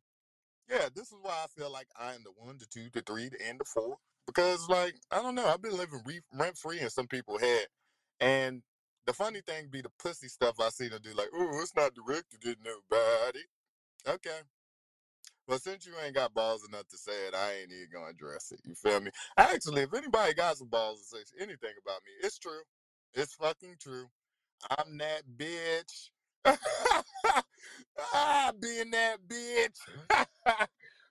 yeah, 0.69 0.89
this 0.95 1.09
is 1.13 1.19
why 1.23 1.45
I 1.45 1.47
feel 1.57 1.71
like 1.71 1.87
I 1.99 2.15
am 2.15 2.23
the 2.25 2.33
one, 2.37 2.59
the 2.59 2.67
two, 2.67 2.89
the 2.93 3.03
three, 3.03 3.29
the 3.29 3.39
and 3.49 3.61
the 3.61 3.65
four. 3.65 3.99
Because 4.29 4.69
like 4.69 4.97
I 5.11 5.23
don't 5.23 5.37
know, 5.37 5.47
I've 5.49 5.63
been 5.63 5.77
living 5.77 6.03
re- 6.07 6.21
rent 6.35 6.59
free 6.59 6.81
in 6.81 6.91
some 6.91 7.09
people's 7.09 7.43
head, 7.43 7.67
and 8.21 8.63
the 9.07 9.15
funny 9.15 9.41
thing 9.41 9.69
be 9.71 9.83
the 9.83 9.91
pussy 9.99 10.29
stuff 10.29 10.61
I 10.61 10.69
see 10.69 10.89
them 10.89 11.01
do. 11.03 11.15
Like, 11.15 11.31
oh, 11.35 11.61
it's 11.63 11.75
not 11.75 11.95
directed 11.95 12.47
at 12.47 12.59
nobody. 12.65 13.41
Okay. 14.09 14.41
Well, 15.49 15.59
since 15.59 15.87
you 15.87 15.95
ain't 16.05 16.15
got 16.15 16.35
balls 16.35 16.67
enough 16.69 16.89
to 16.89 16.99
say 16.99 17.13
it, 17.29 17.35
I 17.35 17.55
ain't 17.61 17.73
even 17.73 17.89
gonna 17.93 18.11
address 18.11 18.53
it. 18.53 18.61
You 18.65 18.75
feel 18.75 19.01
me? 19.01 19.11
Actually, 19.39 19.83
if 19.83 19.95
anybody 19.95 20.35
got 20.35 20.59
some 20.59 20.69
balls 20.69 21.01
to 21.11 21.19
say 21.19 21.25
anything 21.41 21.73
about 21.83 22.03
me, 22.05 22.13
it's 22.23 22.39
true. 22.39 22.63
It's 23.15 23.35
fucking 23.35 23.77
true. 23.81 24.07
I'm 24.71 24.99
that 24.99 25.23
bitch. 25.37 26.11
ah, 28.15 28.53
being 28.61 28.91
that 28.93 29.19
bitch. 29.27 29.79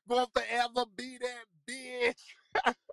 Gonna 0.10 0.28
forever 0.34 0.86
be 0.96 1.18
that 1.20 1.46
bitch. 1.70 2.76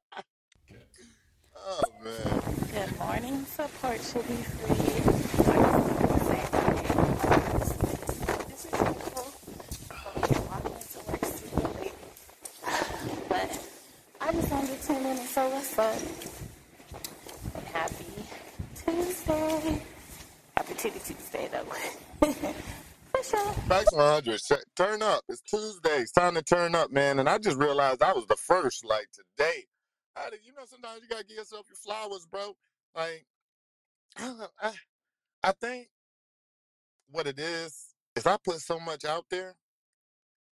oh 1.67 1.83
man. 2.03 2.43
Good 2.73 2.99
morning. 2.99 3.45
Support 3.47 4.01
should 4.03 4.27
be 4.29 4.35
free. 4.35 5.03
This 8.49 8.65
is 8.67 8.71
helpful. 8.73 9.27
So 9.89 9.97
you're 10.31 10.49
walking 10.49 10.75
into 10.75 10.99
work 11.11 11.25
super 11.25 11.81
late. 11.81 11.95
But 13.29 13.59
I 14.21 14.33
just 14.33 14.51
wanted 14.51 14.81
to 14.81 14.87
tune 14.87 14.97
in 14.99 15.07
and 15.07 15.21
say 15.21 15.53
what's 15.53 15.79
up. 15.79 15.97
And 17.57 17.67
happy 17.69 18.07
Tuesday. 18.85 19.83
Happy 20.57 20.75
Titty 20.75 21.01
Tuesday 21.01 21.49
though. 21.53 22.29
For 23.15 23.23
sure. 23.25 23.53
Thanks 23.69 23.93
100. 23.93 24.41
Sh- 24.41 24.53
Turn 24.77 25.03
up. 25.03 25.23
It's 25.29 25.41
Tuesday. 25.43 25.99
It's 26.01 26.13
time 26.13 26.35
to 26.35 26.43
turn 26.43 26.75
up, 26.75 26.91
man. 26.93 27.19
And 27.21 27.29
I 27.29 27.39
just 27.39 27.57
realized 27.59 28.03
I 28.03 28.13
was 28.13 28.27
the 28.27 28.37
first, 28.37 28.85
like 28.85 29.09
today. 29.13 29.65
I, 30.17 30.29
you 30.45 30.53
know, 30.53 30.65
sometimes 30.67 31.01
you 31.03 31.09
gotta 31.09 31.25
give 31.25 31.37
yourself 31.37 31.67
your 31.69 31.77
flowers, 31.77 32.27
bro. 32.31 32.55
Like, 32.95 33.27
I, 34.17 34.73
I 35.43 35.53
think 35.61 35.89
what 37.11 37.27
it 37.27 37.39
is 37.39 37.95
is 38.17 38.27
I 38.27 38.37
put 38.45 38.61
so 38.61 38.79
much 38.79 39.05
out 39.05 39.27
there. 39.31 39.55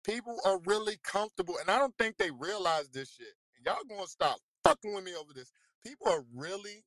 People 0.03 0.39
are 0.45 0.59
really 0.65 0.97
comfortable, 1.03 1.57
and 1.59 1.69
I 1.69 1.77
don't 1.77 1.95
think 1.97 2.17
they 2.17 2.31
realize 2.31 2.89
this 2.89 3.11
shit. 3.11 3.35
Y'all 3.65 3.75
gonna 3.87 4.07
stop 4.07 4.39
fucking 4.63 4.93
with 4.93 5.03
me 5.03 5.13
over 5.15 5.33
this. 5.33 5.51
People 5.85 6.07
are 6.09 6.23
really 6.35 6.83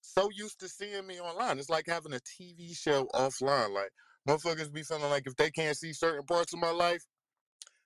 so 0.00 0.30
used 0.34 0.58
to 0.60 0.68
seeing 0.68 1.06
me 1.06 1.20
online. 1.20 1.58
It's 1.58 1.68
like 1.68 1.86
having 1.86 2.14
a 2.14 2.20
TV 2.20 2.76
show 2.76 3.06
offline. 3.14 3.74
Like 3.74 3.90
motherfuckers 4.26 4.72
be 4.72 4.82
feeling 4.82 5.10
like 5.10 5.26
if 5.26 5.36
they 5.36 5.50
can't 5.50 5.76
see 5.76 5.92
certain 5.92 6.24
parts 6.24 6.54
of 6.54 6.60
my 6.60 6.70
life, 6.70 7.04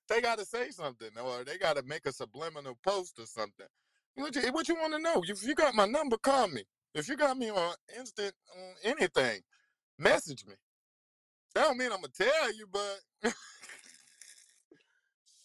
they 0.08 0.20
gotta 0.20 0.44
say 0.44 0.70
something 0.70 1.10
or 1.22 1.44
they 1.44 1.58
gotta 1.58 1.82
make 1.82 2.06
a 2.06 2.12
subliminal 2.12 2.78
post 2.86 3.18
or 3.18 3.26
something. 3.26 3.66
What 4.16 4.36
you, 4.36 4.52
what 4.52 4.68
you 4.68 4.76
want 4.76 4.92
to 4.92 4.98
know? 5.00 5.22
If 5.26 5.42
you 5.44 5.54
got 5.54 5.74
my 5.74 5.86
number, 5.86 6.16
call 6.16 6.48
me. 6.48 6.62
If 6.94 7.08
you 7.08 7.16
got 7.16 7.36
me 7.36 7.50
on 7.50 7.74
instant 7.98 8.32
on 8.56 8.74
anything, 8.84 9.40
message 9.98 10.44
me. 10.46 10.54
That 11.54 11.64
don't 11.64 11.78
mean 11.78 11.90
I'm 11.90 12.00
gonna 12.00 12.08
tell 12.16 12.54
you, 12.54 12.66
but 12.72 13.00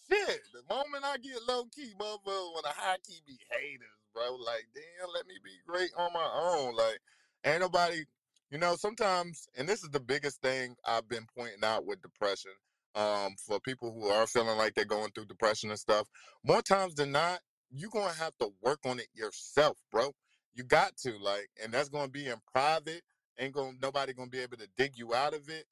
shit, 0.10 0.42
the 0.54 0.74
moment 0.74 1.04
I 1.04 1.18
get 1.18 1.38
low 1.48 1.66
key, 1.76 1.94
motherfucker, 2.00 2.56
when 2.56 2.66
a 2.66 2.70
high 2.70 2.98
key 3.08 3.22
be 3.26 3.40
haters, 3.52 3.90
bro. 4.14 4.36
Like, 4.36 4.68
damn, 4.74 5.10
let 5.14 5.28
me 5.28 5.36
be 5.44 5.52
great 5.68 5.92
on 5.98 6.14
my 6.14 6.30
own. 6.34 6.76
Like, 6.76 7.00
ain't 7.46 7.62
nobody, 7.62 8.04
you 8.52 8.58
know, 8.58 8.76
sometimes, 8.76 9.48
and 9.58 9.68
this 9.68 9.84
is 9.84 9.90
the 9.90 10.00
biggest 10.00 10.42
thing 10.42 10.76
I've 10.86 11.08
been 11.10 11.26
pointing 11.38 11.64
out 11.64 11.86
with 11.86 12.02
depression. 12.02 12.52
Um, 12.96 13.36
for 13.46 13.60
people 13.60 13.94
who 13.94 14.08
are 14.08 14.26
feeling 14.26 14.58
like 14.58 14.74
they're 14.74 14.84
going 14.84 15.12
through 15.12 15.28
depression 15.28 15.70
and 15.70 15.80
stuff, 15.80 16.08
more 16.44 16.64
times 16.64 16.96
than 16.96 17.12
not, 17.12 17.40
you're 17.72 17.90
gonna 17.90 18.14
have 18.14 18.38
to 18.40 18.50
work 18.62 18.80
on 18.86 19.00
it 19.00 19.08
yourself, 19.14 19.78
bro. 19.92 20.14
You 20.54 20.64
got 20.64 20.98
to, 20.98 21.18
like, 21.18 21.50
and 21.64 21.72
that's 21.72 21.90
gonna 21.90 22.10
be 22.10 22.28
in 22.28 22.38
private. 22.52 23.02
Ain't 23.40 23.54
gonna 23.54 23.78
nobody 23.82 24.14
gonna 24.14 24.30
be 24.30 24.40
able 24.40 24.58
to 24.58 24.68
dig 24.78 24.98
you 24.98 25.14
out 25.14 25.34
of 25.34 25.50
it. 25.50 25.66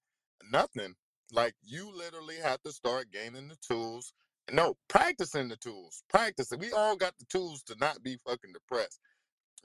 Nothing. 0.51 0.95
Like 1.31 1.55
you 1.61 1.91
literally 1.95 2.37
have 2.37 2.61
to 2.63 2.71
start 2.71 3.11
gaining 3.11 3.49
the 3.49 3.57
tools 3.57 4.13
no, 4.51 4.77
practicing 4.87 5.49
the 5.49 5.57
tools. 5.57 6.03
Practicing. 6.09 6.59
We 6.59 6.71
all 6.71 6.95
got 6.95 7.17
the 7.17 7.25
tools 7.25 7.63
to 7.63 7.75
not 7.79 8.01
be 8.01 8.17
fucking 8.25 8.53
depressed. 8.53 8.99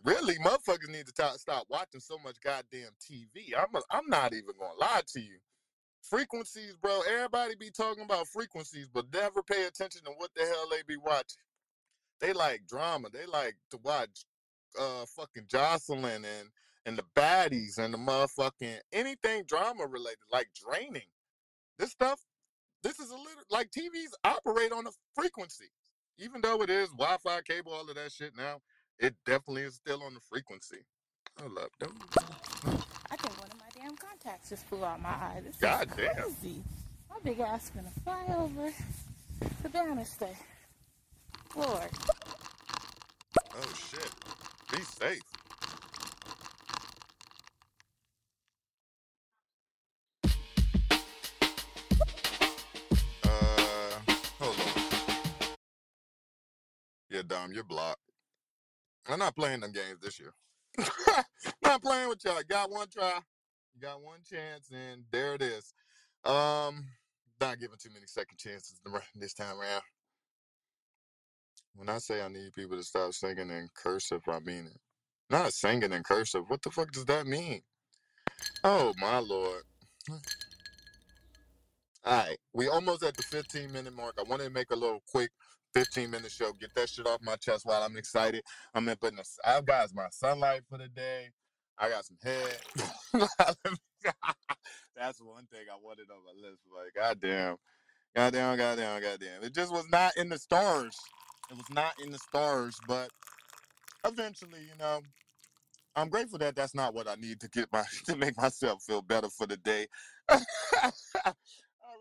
Really, 0.05 0.35
motherfuckers 0.39 0.89
need 0.91 1.07
to 1.07 1.13
ta- 1.13 1.37
stop 1.37 1.67
watching 1.69 2.01
so 2.01 2.19
much 2.19 2.41
goddamn 2.43 2.91
TV. 3.01 3.55
I'm 3.57 3.75
a, 3.77 3.83
I'm 3.91 4.09
not 4.09 4.33
even 4.33 4.55
gonna 4.59 4.75
lie 4.81 5.03
to 5.15 5.21
you. 5.21 5.39
Frequencies, 6.03 6.75
bro. 6.83 7.03
Everybody 7.09 7.55
be 7.55 7.71
talking 7.71 8.03
about 8.03 8.27
frequencies, 8.27 8.89
but 8.93 9.13
never 9.13 9.43
pay 9.43 9.67
attention 9.67 10.03
to 10.05 10.11
what 10.17 10.31
the 10.35 10.45
hell 10.45 10.67
they 10.69 10.83
be 10.89 10.97
watching. 10.97 11.39
They 12.23 12.33
like 12.33 12.67
drama. 12.69 13.09
They 13.13 13.27
like 13.27 13.57
to 13.73 13.79
watch 13.83 14.25
uh 14.81 15.05
fucking 15.17 15.49
Joseline 15.53 16.25
and 16.25 16.49
and 16.87 16.97
the 16.97 17.05
baddies 17.15 17.79
and 17.79 17.93
the 17.93 17.99
motherfucking 17.99 18.79
anything 18.93 19.45
drama 19.47 19.87
related, 19.87 20.19
like 20.33 20.49
draining. 20.55 21.03
This 21.79 21.91
stuff 21.91 22.21
this 22.83 22.99
is 22.99 23.11
a 23.11 23.17
little 23.17 23.45
like 23.51 23.71
TVs 23.71 24.13
operate 24.25 24.73
on 24.73 24.87
a 24.87 24.91
frequency. 25.15 25.71
Even 26.19 26.41
though 26.41 26.63
it 26.63 26.71
is 26.71 26.89
Wi-Fi, 26.91 27.41
cable, 27.43 27.73
all 27.73 27.89
of 27.89 27.95
that 27.97 28.13
shit 28.13 28.33
now, 28.37 28.59
it 28.99 29.15
definitely 29.27 29.63
is 29.63 29.75
still 29.75 30.03
on 30.03 30.15
the 30.15 30.21
frequency. 30.21 30.85
I 31.39 31.43
love 31.43 31.71
don't. 31.81 31.95
I 33.11 33.17
think 33.17 33.41
one 33.41 33.51
of 33.51 33.59
my 33.59 33.81
damn 33.81 33.97
contacts 33.97 34.51
just 34.51 34.67
flew 34.67 34.85
out 34.85 35.01
my 35.01 35.09
eye. 35.09 35.43
This 35.45 35.57
God 35.57 35.89
is 35.89 35.97
damn. 35.97 36.15
crazy. 36.15 36.63
My 37.11 37.17
big 37.25 37.41
ass 37.41 37.71
gonna 37.75 37.89
fly 38.05 38.35
over 38.37 38.73
the 39.63 39.69
banister. 39.69 40.29
Lord. 41.55 41.91
Oh 43.55 43.73
shit. 43.91 44.11
Safe. 45.03 45.21
Uh, 53.25 53.99
hold 54.39 54.61
on. 54.61 55.55
Yeah, 57.11 57.23
Dom, 57.27 57.53
you're 57.53 57.65
blocked. 57.65 57.99
I'm 59.09 59.19
not 59.19 59.35
playing 59.35 59.59
them 59.59 59.73
games 59.73 59.99
this 60.01 60.21
year. 60.21 60.35
not 61.65 61.83
playing 61.83 62.09
with 62.09 62.25
y'all. 62.25 62.41
Got 62.49 62.71
one 62.71 62.87
try. 62.87 63.19
Got 63.81 64.01
one 64.03 64.21
chance, 64.25 64.71
and 64.71 65.03
there 65.11 65.35
it 65.35 65.43
is. 65.43 65.75
Um, 66.25 66.87
not 67.41 67.59
giving 67.59 67.77
too 67.77 67.91
many 67.93 68.07
second 68.07 68.39
chances 68.39 68.79
this 69.17 69.35
time 69.35 69.59
around. 69.59 69.83
When 71.75 71.89
I 71.89 71.99
say 71.99 72.23
I 72.23 72.29
need 72.29 72.53
people 72.55 72.77
to 72.77 72.85
stop 72.85 73.13
singing 73.15 73.51
in 73.51 73.69
cursive, 73.75 74.23
I 74.29 74.39
mean 74.39 74.67
it. 74.67 74.81
Not 75.33 75.55
singing 75.55 75.93
in 75.95 76.03
cursive. 76.03 76.45
What 76.49 76.61
the 76.61 76.71
fuck 76.71 76.93
does 76.93 77.07
that 77.07 77.27
mean? 77.27 77.63
Oh 78.65 78.93
my 78.99 79.19
lord. 79.19 79.63
Alright, 82.07 82.37
we 82.53 82.69
almost 82.69 83.03
at 83.03 83.17
the 83.17 83.23
15 83.23 83.73
minute 83.73 83.97
mark. 83.97 84.15
I 84.19 84.25
wanted 84.29 84.45
to 84.45 84.51
make 84.51 84.71
a 84.73 84.77
little 84.77 85.03
quick 85.11 85.31
15 85.73 86.11
minute 86.11 86.31
show. 86.31 86.53
Get 86.53 86.75
that 86.75 86.91
shit 86.91 87.07
off 87.07 87.21
my 87.23 87.37
chest 87.37 87.65
while 87.65 87.83
I'm 87.83 87.97
excited. 87.97 88.45
I'm 88.75 88.87
in 88.91 88.97
putting 88.97 89.21
I've 89.43 89.65
got 89.65 89.89
my 89.95 90.09
sunlight 90.11 90.65
for 90.69 90.77
the 90.77 90.89
day. 90.89 91.31
I 91.79 91.89
got 91.89 92.05
some 92.05 92.19
head. 92.23 92.59
That's 94.95 95.19
one 95.23 95.47
thing 95.47 95.65
I 95.73 95.79
wanted 95.83 96.09
on 96.11 96.19
my 96.27 96.47
list. 96.47 96.61
Like, 96.77 96.93
goddamn. 96.95 97.57
Goddamn, 98.15 98.59
goddamn, 98.59 99.01
goddamn. 99.01 99.45
It 99.45 99.55
just 99.55 99.73
was 99.73 99.89
not 99.91 100.15
in 100.19 100.29
the 100.29 100.39
stars. 100.39 100.95
It 101.51 101.57
was 101.57 101.71
not 101.71 101.95
in 102.05 102.13
the 102.13 102.19
stars, 102.19 102.77
but 102.87 103.09
eventually, 104.05 104.61
you 104.61 104.79
know, 104.79 105.01
I'm 105.95 106.09
grateful 106.09 106.39
that 106.39 106.57
that's 106.57 106.75
not 106.75 106.95
what 106.95 107.09
I 107.09 107.15
need 107.17 107.41
to 107.41 107.49
get 107.49 107.69
my 107.73 107.85
to 108.07 108.17
make 108.17 108.37
myself 108.37 108.83
feel 108.83 109.03
better 109.03 109.29
for 109.29 109.47
the 109.47 109.57
day. 109.57 109.87
I 110.29 110.41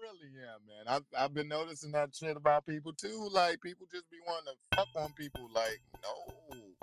really 0.02 0.32
am, 0.42 0.62
man. 0.68 0.86
I've 0.88 1.06
I've 1.18 1.34
been 1.34 1.48
noticing 1.48 1.92
that 1.92 2.16
shit 2.16 2.38
about 2.38 2.66
people 2.66 2.94
too. 2.94 3.30
Like 3.32 3.62
people 3.62 3.88
just 3.92 4.10
be 4.10 4.18
wanting 4.26 4.54
to 4.54 4.78
fuck 4.78 4.88
on 4.96 5.14
people. 5.14 5.50
Like 5.54 5.82
no, 6.04 6.74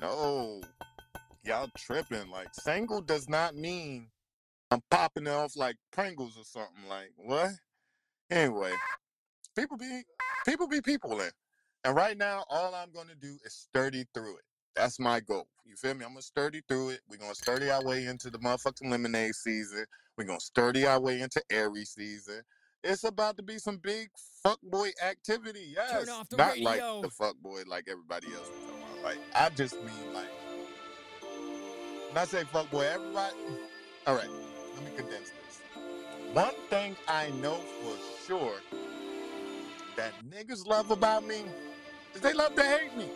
no, 0.00 0.60
y'all 1.44 1.68
tripping. 1.76 2.30
Like 2.30 2.54
single 2.54 3.02
does 3.02 3.28
not 3.28 3.54
mean 3.54 4.08
I'm 4.70 4.82
popping 4.90 5.28
off 5.28 5.56
like 5.56 5.76
Pringles 5.92 6.38
or 6.38 6.44
something. 6.44 6.88
Like 6.88 7.12
what? 7.16 7.50
Anyway, 8.30 8.72
people 9.56 9.76
be 9.76 10.02
people 10.46 10.68
be 10.68 10.80
people. 10.80 11.20
And 11.84 11.96
right 11.96 12.16
now, 12.16 12.44
all 12.50 12.74
I'm 12.74 12.92
gonna 12.92 13.14
do 13.20 13.36
is 13.44 13.54
sturdy 13.54 14.04
through 14.14 14.36
it. 14.36 14.44
That's 14.76 14.98
my 14.98 15.20
goal. 15.20 15.46
You 15.64 15.76
feel 15.76 15.94
me? 15.94 16.04
I'm 16.04 16.12
gonna 16.12 16.22
sturdy 16.22 16.62
through 16.68 16.90
it. 16.90 17.00
We're 17.08 17.16
gonna 17.18 17.34
sturdy 17.34 17.70
our 17.70 17.82
way 17.84 18.06
into 18.06 18.30
the 18.30 18.38
motherfucking 18.38 18.90
lemonade 18.90 19.34
season. 19.34 19.84
We're 20.16 20.24
gonna 20.24 20.40
sturdy 20.40 20.86
our 20.86 21.00
way 21.00 21.20
into 21.20 21.42
Aries 21.50 21.90
season. 21.90 22.42
It's 22.82 23.04
about 23.04 23.36
to 23.36 23.42
be 23.42 23.58
some 23.58 23.76
big 23.76 24.08
fuckboy 24.44 24.90
activity. 25.04 25.74
Yes. 25.76 25.90
Turn 26.06 26.08
off 26.08 26.28
the 26.28 26.36
Not 26.36 26.52
radio. 26.54 26.64
like 27.00 27.02
the 27.02 27.08
fuckboy 27.08 27.66
like 27.66 27.84
everybody 27.88 28.28
else 28.28 28.48
was 28.48 28.70
talking 28.70 28.82
about. 28.82 29.04
Like 29.04 29.18
I 29.34 29.48
just 29.50 29.74
mean 29.84 30.14
like 30.14 30.28
when 32.08 32.18
I 32.18 32.24
say 32.24 32.42
fuckboy, 32.44 32.92
everybody 32.94 33.36
all 34.06 34.14
right, 34.14 34.28
let 34.74 34.84
me 34.84 34.90
condense 34.96 35.30
this. 35.30 35.60
One 36.32 36.54
thing 36.70 36.96
I 37.06 37.30
know 37.42 37.56
for 37.82 37.96
sure 38.26 38.54
that 39.96 40.12
niggas 40.30 40.66
love 40.66 40.90
about 40.90 41.26
me 41.26 41.44
is 42.14 42.20
they 42.22 42.32
love 42.32 42.54
to 42.54 42.62
hate 42.62 42.96
me. 42.96 43.10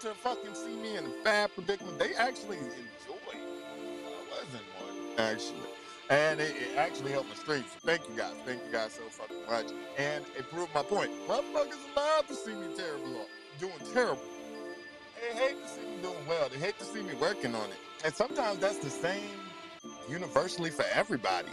To 0.00 0.14
fucking 0.14 0.54
see 0.54 0.76
me 0.76 0.96
in 0.96 1.04
a 1.06 1.24
bad 1.24 1.52
predicament. 1.54 1.98
They 1.98 2.14
actually 2.14 2.58
enjoy. 2.58 3.34
I 3.34 4.20
wasn't 4.30 4.64
one 4.78 5.18
actually, 5.18 5.68
and 6.08 6.40
it, 6.40 6.54
it 6.56 6.76
actually 6.76 7.12
helped 7.12 7.28
my 7.28 7.34
stream. 7.34 7.64
So 7.64 7.78
thank 7.84 8.08
you 8.08 8.16
guys. 8.16 8.34
Thank 8.44 8.64
you 8.64 8.72
guys 8.72 8.92
so 8.92 9.02
fucking 9.08 9.44
much. 9.48 9.66
And 9.98 10.24
it 10.36 10.48
proved 10.50 10.72
my 10.74 10.82
point. 10.82 11.10
Motherfuckers 11.26 11.96
love 11.96 12.26
to 12.28 12.34
see 12.34 12.54
me 12.54 12.68
terrible, 12.76 13.26
doing 13.58 13.72
terrible. 13.92 14.22
They 15.20 15.36
hate 15.36 15.62
to 15.62 15.68
see 15.68 15.80
me 15.80 16.02
doing 16.02 16.26
well. 16.28 16.48
They 16.48 16.58
hate 16.58 16.78
to 16.78 16.84
see 16.84 17.02
me 17.02 17.14
working 17.14 17.54
on 17.54 17.68
it. 17.70 17.78
And 18.04 18.14
sometimes 18.14 18.60
that's 18.60 18.78
the 18.78 18.90
same 18.90 19.30
universally 20.08 20.70
for 20.70 20.84
everybody. 20.94 21.48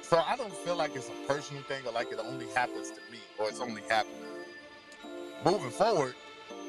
So 0.00 0.22
I 0.26 0.36
don't 0.36 0.54
feel 0.54 0.76
like 0.76 0.96
it's 0.96 1.10
a 1.10 1.32
personal 1.32 1.62
thing 1.64 1.82
or 1.86 1.92
like 1.92 2.10
it 2.10 2.18
only 2.18 2.46
happens 2.54 2.90
to 2.90 3.00
me 3.12 3.18
or 3.38 3.50
it's 3.50 3.60
only 3.60 3.82
happening. 3.90 4.16
Moving 5.44 5.70
forward, 5.70 6.14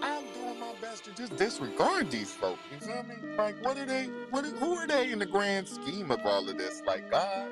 I'm 0.01 0.23
doing 0.33 0.59
my 0.59 0.73
best 0.81 1.05
to 1.05 1.13
just 1.15 1.35
disregard 1.37 2.11
these 2.11 2.31
folks. 2.31 2.59
You 2.71 2.79
feel 2.79 3.03
me? 3.03 3.15
Like, 3.37 3.63
what 3.63 3.77
are 3.77 3.85
they? 3.85 4.05
What? 4.29 4.45
Are, 4.45 4.49
who 4.49 4.75
are 4.75 4.87
they 4.87 5.11
in 5.11 5.19
the 5.19 5.25
grand 5.25 5.67
scheme 5.67 6.11
of 6.11 6.25
all 6.25 6.47
of 6.47 6.57
this? 6.57 6.81
Like 6.85 7.09
God, 7.11 7.49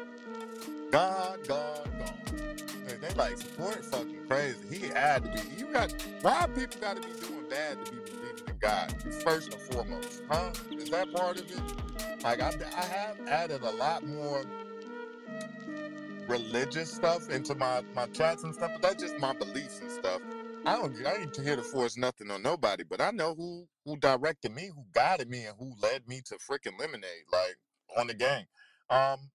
God, 0.92 1.48
God, 1.48 1.89
God. 2.00 2.63
They, 2.88 2.96
they 2.96 3.13
like 3.16 3.38
support 3.38 3.84
fucking 3.86 4.27
crazy. 4.27 4.77
He 4.77 4.88
had 4.88 5.24
to 5.24 5.32
be. 5.32 5.60
You 5.60 5.72
got 5.72 5.94
why 6.22 6.48
people 6.48 6.80
got 6.80 7.01
to 7.01 7.08
be 7.08 7.13
doing 7.20 7.50
bad 7.50 7.86
to 7.86 7.92
be 7.92 8.00
believing 8.00 8.48
in 8.48 8.58
God 8.60 8.94
first 9.24 9.54
and 9.54 9.62
foremost, 9.62 10.24
huh? 10.30 10.51
Is 10.72 10.89
that 10.92 11.12
part 11.13 11.39
of 11.39 11.51
it? 11.51 12.24
Like 12.24 12.42
I, 12.42 12.54
I 12.75 12.86
have 12.86 13.20
added 13.27 13.62
a 13.63 13.72
lot 13.72 14.06
more 14.06 14.44
religious 16.27 16.92
stuff 16.92 17.30
into 17.30 17.56
my 17.56 17.84
my 17.96 18.08
chats 18.08 18.44
and 18.44 18.54
stuff, 18.54 18.72
but 18.74 18.82
that's 18.82 19.04
just 19.04 19.20
my 19.20 19.34
beliefs 19.34 19.80
and 19.82 19.92
stuff. 19.92 20.22
I 20.67 20.75
don't 20.75 21.07
I 21.07 21.15
ain't 21.21 21.38
here 21.38 21.55
to 21.55 21.63
force 21.63 21.95
nothing 21.95 22.29
on 22.29 22.41
nobody, 22.43 22.83
but 22.83 23.00
I 23.00 23.12
know 23.12 23.33
who 23.33 23.69
who 23.86 23.95
directed 23.95 24.53
me, 24.53 24.69
who 24.75 24.86
guided 24.93 25.29
me, 25.29 25.45
and 25.45 25.55
who 25.57 25.74
led 25.81 26.05
me 26.09 26.21
to 26.25 26.36
freaking 26.36 26.77
lemonade, 26.77 27.24
like 27.31 27.55
on 27.97 28.07
the 28.07 28.13
game. 28.13 28.45
Um, 28.89 29.31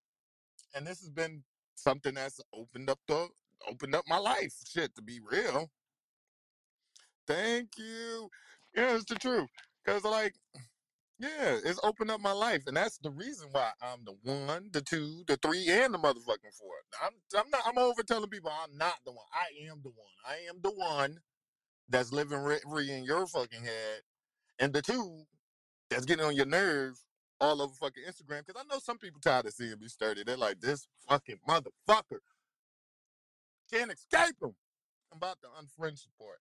and 0.75 0.87
this 0.87 1.01
has 1.01 1.09
been 1.09 1.43
something 1.75 2.13
that's 2.13 2.39
opened 2.53 2.91
up 2.91 2.99
the 3.09 3.29
opened 3.67 3.95
up 3.95 4.05
my 4.07 4.19
life. 4.19 4.53
Shit, 4.71 4.95
to 4.97 5.03
be 5.03 5.21
real. 5.25 5.71
Thank 7.27 7.79
you. 7.79 8.29
Yeah, 8.77 8.97
it's 8.97 9.07
the 9.07 9.15
truth. 9.15 9.49
Cause 9.87 10.05
like 10.05 10.35
yeah, 11.23 11.59
it's 11.65 11.79
opened 11.85 12.11
up 12.11 12.21
my 12.21 12.33
life, 12.33 12.65
and 12.67 12.77
that's 12.77 12.99
the 12.99 13.11
reason 13.11 13.49
why 13.53 13.71
I'm 13.81 14.05
the 14.05 14.17
one, 14.25 14.71
the 14.73 14.81
two, 14.81 15.23
the 15.29 15.37
three, 15.37 15.69
and 15.69 15.95
the 15.95 15.99
motherfucking 15.99 16.53
four. 16.59 16.75
I'm, 17.01 17.13
I'm 17.39 17.49
not. 17.51 17.63
I'm 17.65 17.79
over 17.79 18.03
telling 18.03 18.29
people 18.29 18.51
I'm 18.51 18.77
not 18.77 18.97
the 19.07 19.13
one. 19.13 19.25
I 19.33 19.71
am 19.71 19.81
the 19.85 19.91
one. 19.91 20.17
I 20.27 20.39
am 20.49 20.61
the 20.63 20.73
one 20.73 21.19
that's 21.89 22.13
living 22.13 22.41
rent 22.41 22.63
free 22.69 22.91
in 22.91 23.05
your 23.05 23.29
fucking 23.29 23.63
head, 23.63 24.01
and 24.59 24.73
the 24.73 24.83
two 24.83 25.23
that's 25.91 26.05
getting 26.07 26.25
on 26.25 26.35
your 26.35 26.47
nerves 26.47 27.05
all 27.41 27.63
over 27.63 27.73
fucking 27.75 28.03
Instagram. 28.03 28.45
Because 28.45 28.61
I 28.61 28.75
know 28.75 28.81
some 28.81 28.99
people 28.99 29.21
tired 29.21 29.47
of 29.47 29.53
seeing 29.53 29.79
me 29.81 29.87
sturdy. 29.87 30.25
They're 30.25 30.37
like, 30.37 30.61
this 30.61 30.89
fucking 31.09 31.39
motherfucker 31.49 32.21
can't 33.73 33.93
escape 33.93 34.37
him. 34.43 34.55
I'm 35.13 35.19
about 35.19 35.39
to 35.43 35.49
unfriend 35.49 35.99
support. 35.99 36.39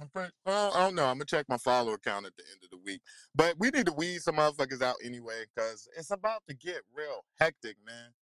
Unfriend, 0.00 0.30
well, 0.44 0.72
I 0.74 0.80
don't 0.80 0.94
know. 0.94 1.06
I'm 1.06 1.16
gonna 1.16 1.24
check 1.24 1.46
my 1.48 1.56
follower 1.56 1.96
count 1.98 2.26
at 2.26 2.36
the 2.36 2.44
end 2.52 2.62
of 2.62 2.70
the 2.70 2.78
week. 2.78 3.00
But 3.34 3.56
we 3.58 3.70
need 3.70 3.86
to 3.86 3.92
weed 3.92 4.20
some 4.20 4.36
motherfuckers 4.36 4.82
out 4.82 4.96
anyway, 5.02 5.44
because 5.54 5.88
it's 5.96 6.10
about 6.10 6.42
to 6.48 6.54
get 6.54 6.82
real 6.94 7.24
hectic, 7.40 7.76
man. 7.84 8.12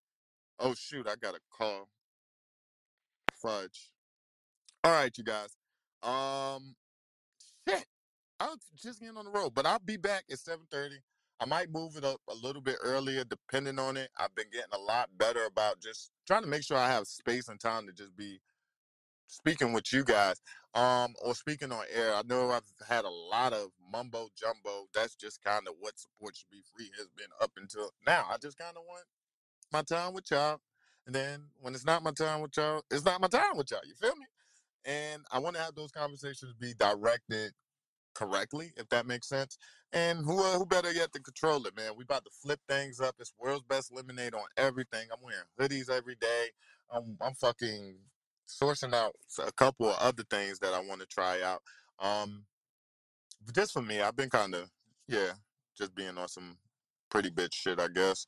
Oh 0.57 0.73
shoot, 0.73 1.07
I 1.07 1.15
got 1.15 1.35
a 1.35 1.39
call. 1.51 1.89
Fudge. 3.33 3.91
All 4.83 4.91
right, 4.91 5.15
you 5.17 5.23
guys. 5.23 5.57
Um, 6.01 6.75
shit. 7.67 7.85
I 8.39 8.47
was 8.47 8.59
just 8.81 8.99
getting 8.99 9.17
on 9.17 9.25
the 9.25 9.31
road, 9.31 9.53
but 9.53 9.65
I'll 9.65 9.79
be 9.79 9.97
back 9.97 10.23
at 10.31 10.39
7:30. 10.39 11.01
I 11.41 11.45
might 11.45 11.69
move 11.69 11.97
it 11.97 12.05
up 12.05 12.21
a 12.29 12.33
little 12.33 12.61
bit 12.61 12.77
earlier, 12.81 13.25
depending 13.25 13.79
on 13.79 13.97
it. 13.97 14.09
I've 14.17 14.33
been 14.35 14.49
getting 14.51 14.73
a 14.73 14.77
lot 14.77 15.09
better 15.17 15.45
about 15.45 15.81
just 15.81 16.11
trying 16.25 16.43
to 16.43 16.47
make 16.47 16.63
sure 16.63 16.77
I 16.77 16.87
have 16.87 17.07
space 17.07 17.49
and 17.49 17.59
time 17.59 17.85
to 17.87 17.93
just 17.93 18.15
be 18.15 18.39
speaking 19.27 19.73
with 19.73 19.91
you 19.91 20.03
guys, 20.03 20.41
um, 20.73 21.13
or 21.23 21.35
speaking 21.35 21.71
on 21.71 21.83
air. 21.93 22.13
I 22.15 22.21
know 22.27 22.51
I've 22.51 22.63
had 22.87 23.05
a 23.05 23.09
lot 23.09 23.53
of 23.53 23.69
mumbo 23.91 24.29
jumbo. 24.37 24.87
That's 24.93 25.15
just 25.15 25.43
kind 25.43 25.67
of 25.67 25.75
what 25.79 25.97
support 25.97 26.35
should 26.35 26.49
be 26.51 26.61
free 26.75 26.91
has 26.97 27.07
been 27.17 27.27
up 27.41 27.51
until 27.57 27.91
now. 28.05 28.25
I 28.29 28.37
just 28.37 28.57
kind 28.57 28.75
of 28.77 28.83
want 28.87 29.05
my 29.71 29.81
time 29.81 30.13
with 30.13 30.29
y'all, 30.31 30.59
and 31.05 31.15
then 31.15 31.43
when 31.61 31.73
it's 31.73 31.85
not 31.85 32.03
my 32.03 32.11
time 32.11 32.41
with 32.41 32.55
y'all, 32.57 32.83
it's 32.91 33.05
not 33.05 33.21
my 33.21 33.27
time 33.27 33.55
with 33.55 33.71
y'all. 33.71 33.81
You 33.85 33.95
feel 33.95 34.15
me? 34.15 34.25
And 34.85 35.23
I 35.31 35.39
want 35.39 35.55
to 35.55 35.61
have 35.61 35.75
those 35.75 35.91
conversations 35.91 36.53
be 36.59 36.73
directed 36.77 37.53
correctly, 38.13 38.71
if 38.77 38.87
that 38.89 39.05
makes 39.05 39.27
sense. 39.27 39.57
And 39.93 40.19
who 40.25 40.39
uh, 40.43 40.57
who 40.57 40.65
better 40.65 40.91
yet 40.91 41.13
to 41.13 41.19
control 41.19 41.65
it, 41.65 41.75
man? 41.75 41.93
We 41.95 42.03
about 42.03 42.25
to 42.25 42.31
flip 42.31 42.59
things 42.67 42.99
up. 42.99 43.15
It's 43.19 43.33
world's 43.39 43.63
best 43.63 43.93
lemonade 43.93 44.33
on 44.33 44.45
everything. 44.57 45.07
I'm 45.11 45.19
wearing 45.23 45.45
hoodies 45.59 45.89
every 45.89 46.15
day. 46.15 46.47
I'm 46.91 47.17
I'm 47.21 47.33
fucking 47.33 47.95
sourcing 48.47 48.93
out 48.93 49.13
a 49.45 49.51
couple 49.51 49.89
of 49.89 49.97
other 49.99 50.23
things 50.29 50.59
that 50.59 50.73
I 50.73 50.79
want 50.79 51.01
to 51.01 51.07
try 51.07 51.41
out. 51.41 51.61
Um, 51.99 52.45
just 53.53 53.73
for 53.73 53.81
me, 53.81 54.01
I've 54.01 54.15
been 54.15 54.29
kind 54.29 54.55
of 54.55 54.69
yeah, 55.07 55.31
just 55.77 55.95
being 55.95 56.17
on 56.17 56.27
some 56.27 56.57
pretty 57.09 57.29
bitch 57.29 57.53
shit, 57.53 57.79
I 57.79 57.87
guess. 57.87 58.25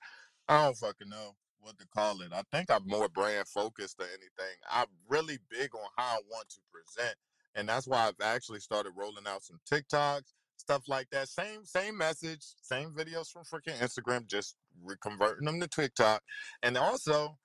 I 0.48 0.64
don't 0.64 0.78
fucking 0.78 1.10
know 1.10 1.36
what 1.60 1.78
to 1.80 1.88
call 1.88 2.22
it. 2.22 2.32
I 2.32 2.44
think 2.52 2.72
I'm 2.72 2.88
more 2.88 3.10
brand 3.10 3.48
focused 3.48 3.98
than 3.98 4.08
anything. 4.10 4.56
I'm 4.70 4.86
really 5.10 5.40
big 5.50 5.74
on 5.76 5.90
how 5.98 6.18
I 6.18 6.20
want 6.30 6.50
to 6.50 6.62
present, 6.72 7.16
and 7.56 7.68
that's 7.68 7.88
why 7.88 8.08
I've 8.08 8.22
actually 8.22 8.60
started 8.60 8.94
rolling 8.96 9.28
out 9.28 9.44
some 9.44 9.60
TikToks, 9.70 10.34
stuff 10.58 10.84
like 10.88 11.10
that. 11.12 11.28
Same 11.28 11.66
same 11.66 11.98
message, 11.98 12.46
same 12.62 12.92
videos 12.92 13.30
from 13.32 13.44
freaking 13.44 13.80
Instagram, 13.80 14.28
just 14.28 14.56
reconverting 14.86 15.46
them 15.46 15.60
to 15.60 15.68
TikTok, 15.68 16.22
and 16.64 16.78
also 16.78 17.38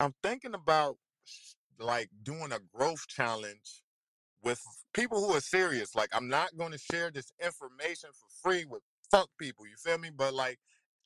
I'm 0.00 0.14
thinking 0.22 0.54
about 0.54 0.96
like 1.78 2.08
doing 2.22 2.52
a 2.52 2.58
growth 2.74 3.06
challenge 3.08 3.82
with 4.42 4.60
people 4.94 5.24
who 5.24 5.34
are 5.34 5.40
serious. 5.40 5.94
Like 5.94 6.10
I'm 6.12 6.28
not 6.28 6.56
going 6.56 6.72
to 6.72 6.78
share 6.78 7.10
this 7.10 7.30
information 7.44 8.10
for 8.12 8.50
free 8.50 8.64
with 8.64 8.82
fuck 9.10 9.28
people. 9.38 9.66
You 9.66 9.76
feel 9.76 9.98
me? 9.98 10.10
But 10.14 10.34
like 10.34 10.58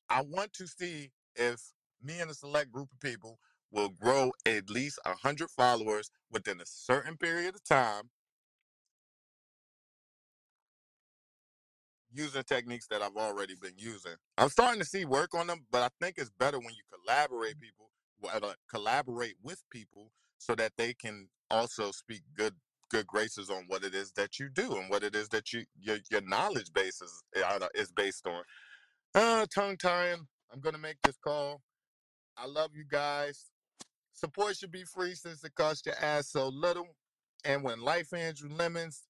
I 0.09 0.23
want 0.23 0.53
to 0.55 0.67
see 0.67 1.11
if 1.37 1.61
me 2.03 2.21
and 2.21 2.31
a 2.31 2.35
select 2.35 2.73
group 2.73 2.89
of 2.93 3.01
people 3.01 3.39
will 3.71 3.89
grow 3.89 4.33
at 4.47 4.69
least 4.69 4.99
a 5.07 5.15
hundred 5.15 5.51
followers 5.51 6.11
within 6.31 6.61
a 6.61 6.67
certain 6.67 7.17
period 7.17 7.55
of 7.55 7.65
time 7.65 8.11
using 12.15 12.43
techniques 12.43 12.87
that 12.89 13.03
I've 13.03 13.17
already 13.17 13.55
been 13.55 13.75
using. 13.77 14.13
I'm 14.37 14.51
starting 14.51 14.81
to 14.81 14.87
see 14.87 15.05
work 15.05 15.35
on 15.35 15.47
them, 15.47 15.61
but 15.71 15.83
I 15.83 15.89
think 16.01 16.19
it's 16.19 16.31
better 16.39 16.59
when 16.59 16.75
you 16.75 16.83
collaborate 16.93 17.57
mm. 17.57 17.63
people, 17.63 17.87
well, 17.87 17.92
uh, 18.25 18.53
collaborate 18.71 19.37
with 19.43 19.63
people, 19.71 20.11
so 20.39 20.55
that 20.55 20.73
they 20.77 20.95
can 20.95 21.29
also 21.51 21.91
speak 21.91 22.23
good 22.35 22.55
good 22.91 23.07
graces 23.07 23.49
on 23.49 23.65
what 23.69 23.83
it 23.83 23.95
is 23.95 24.13
that 24.13 24.39
you 24.39 24.51
do 24.51 24.77
and 24.77 24.91
what 24.91 25.03
it 25.03 25.15
is 25.17 25.29
that 25.31 25.53
you 25.53 25.65
your 25.81 25.99
your 26.11 26.21
knowledge 26.21 26.73
base 26.73 27.01
is 27.01 27.23
uh, 27.45 27.67
is 27.75 27.91
based 27.93 28.27
on. 28.27 28.43
Uh, 29.15 29.47
tongue 29.53 29.77
tying. 29.77 30.27
I'm 30.53 30.61
gonna 30.61 30.79
make 30.79 31.01
this 31.03 31.17
call. 31.17 31.63
I 32.37 32.47
love 32.47 32.71
you 32.75 32.85
guys. 32.89 33.51
Support 34.13 34.57
should 34.57 34.73
be 34.73 34.85
free 34.85 35.15
since 35.15 35.43
it 35.45 35.55
costs 35.55 35.87
your 35.87 35.97
ass 36.01 36.29
so 36.31 36.49
little. 36.49 36.89
And 37.45 37.63
when 37.63 37.81
life 37.81 38.11
hands 38.13 38.41
you 38.41 38.49
lemons, 38.49 39.03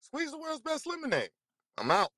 squeeze 0.00 0.30
the 0.30 0.38
world's 0.38 0.60
best 0.60 0.86
lemonade. 0.86 1.30
I'm 1.76 1.90
out. 1.90 2.10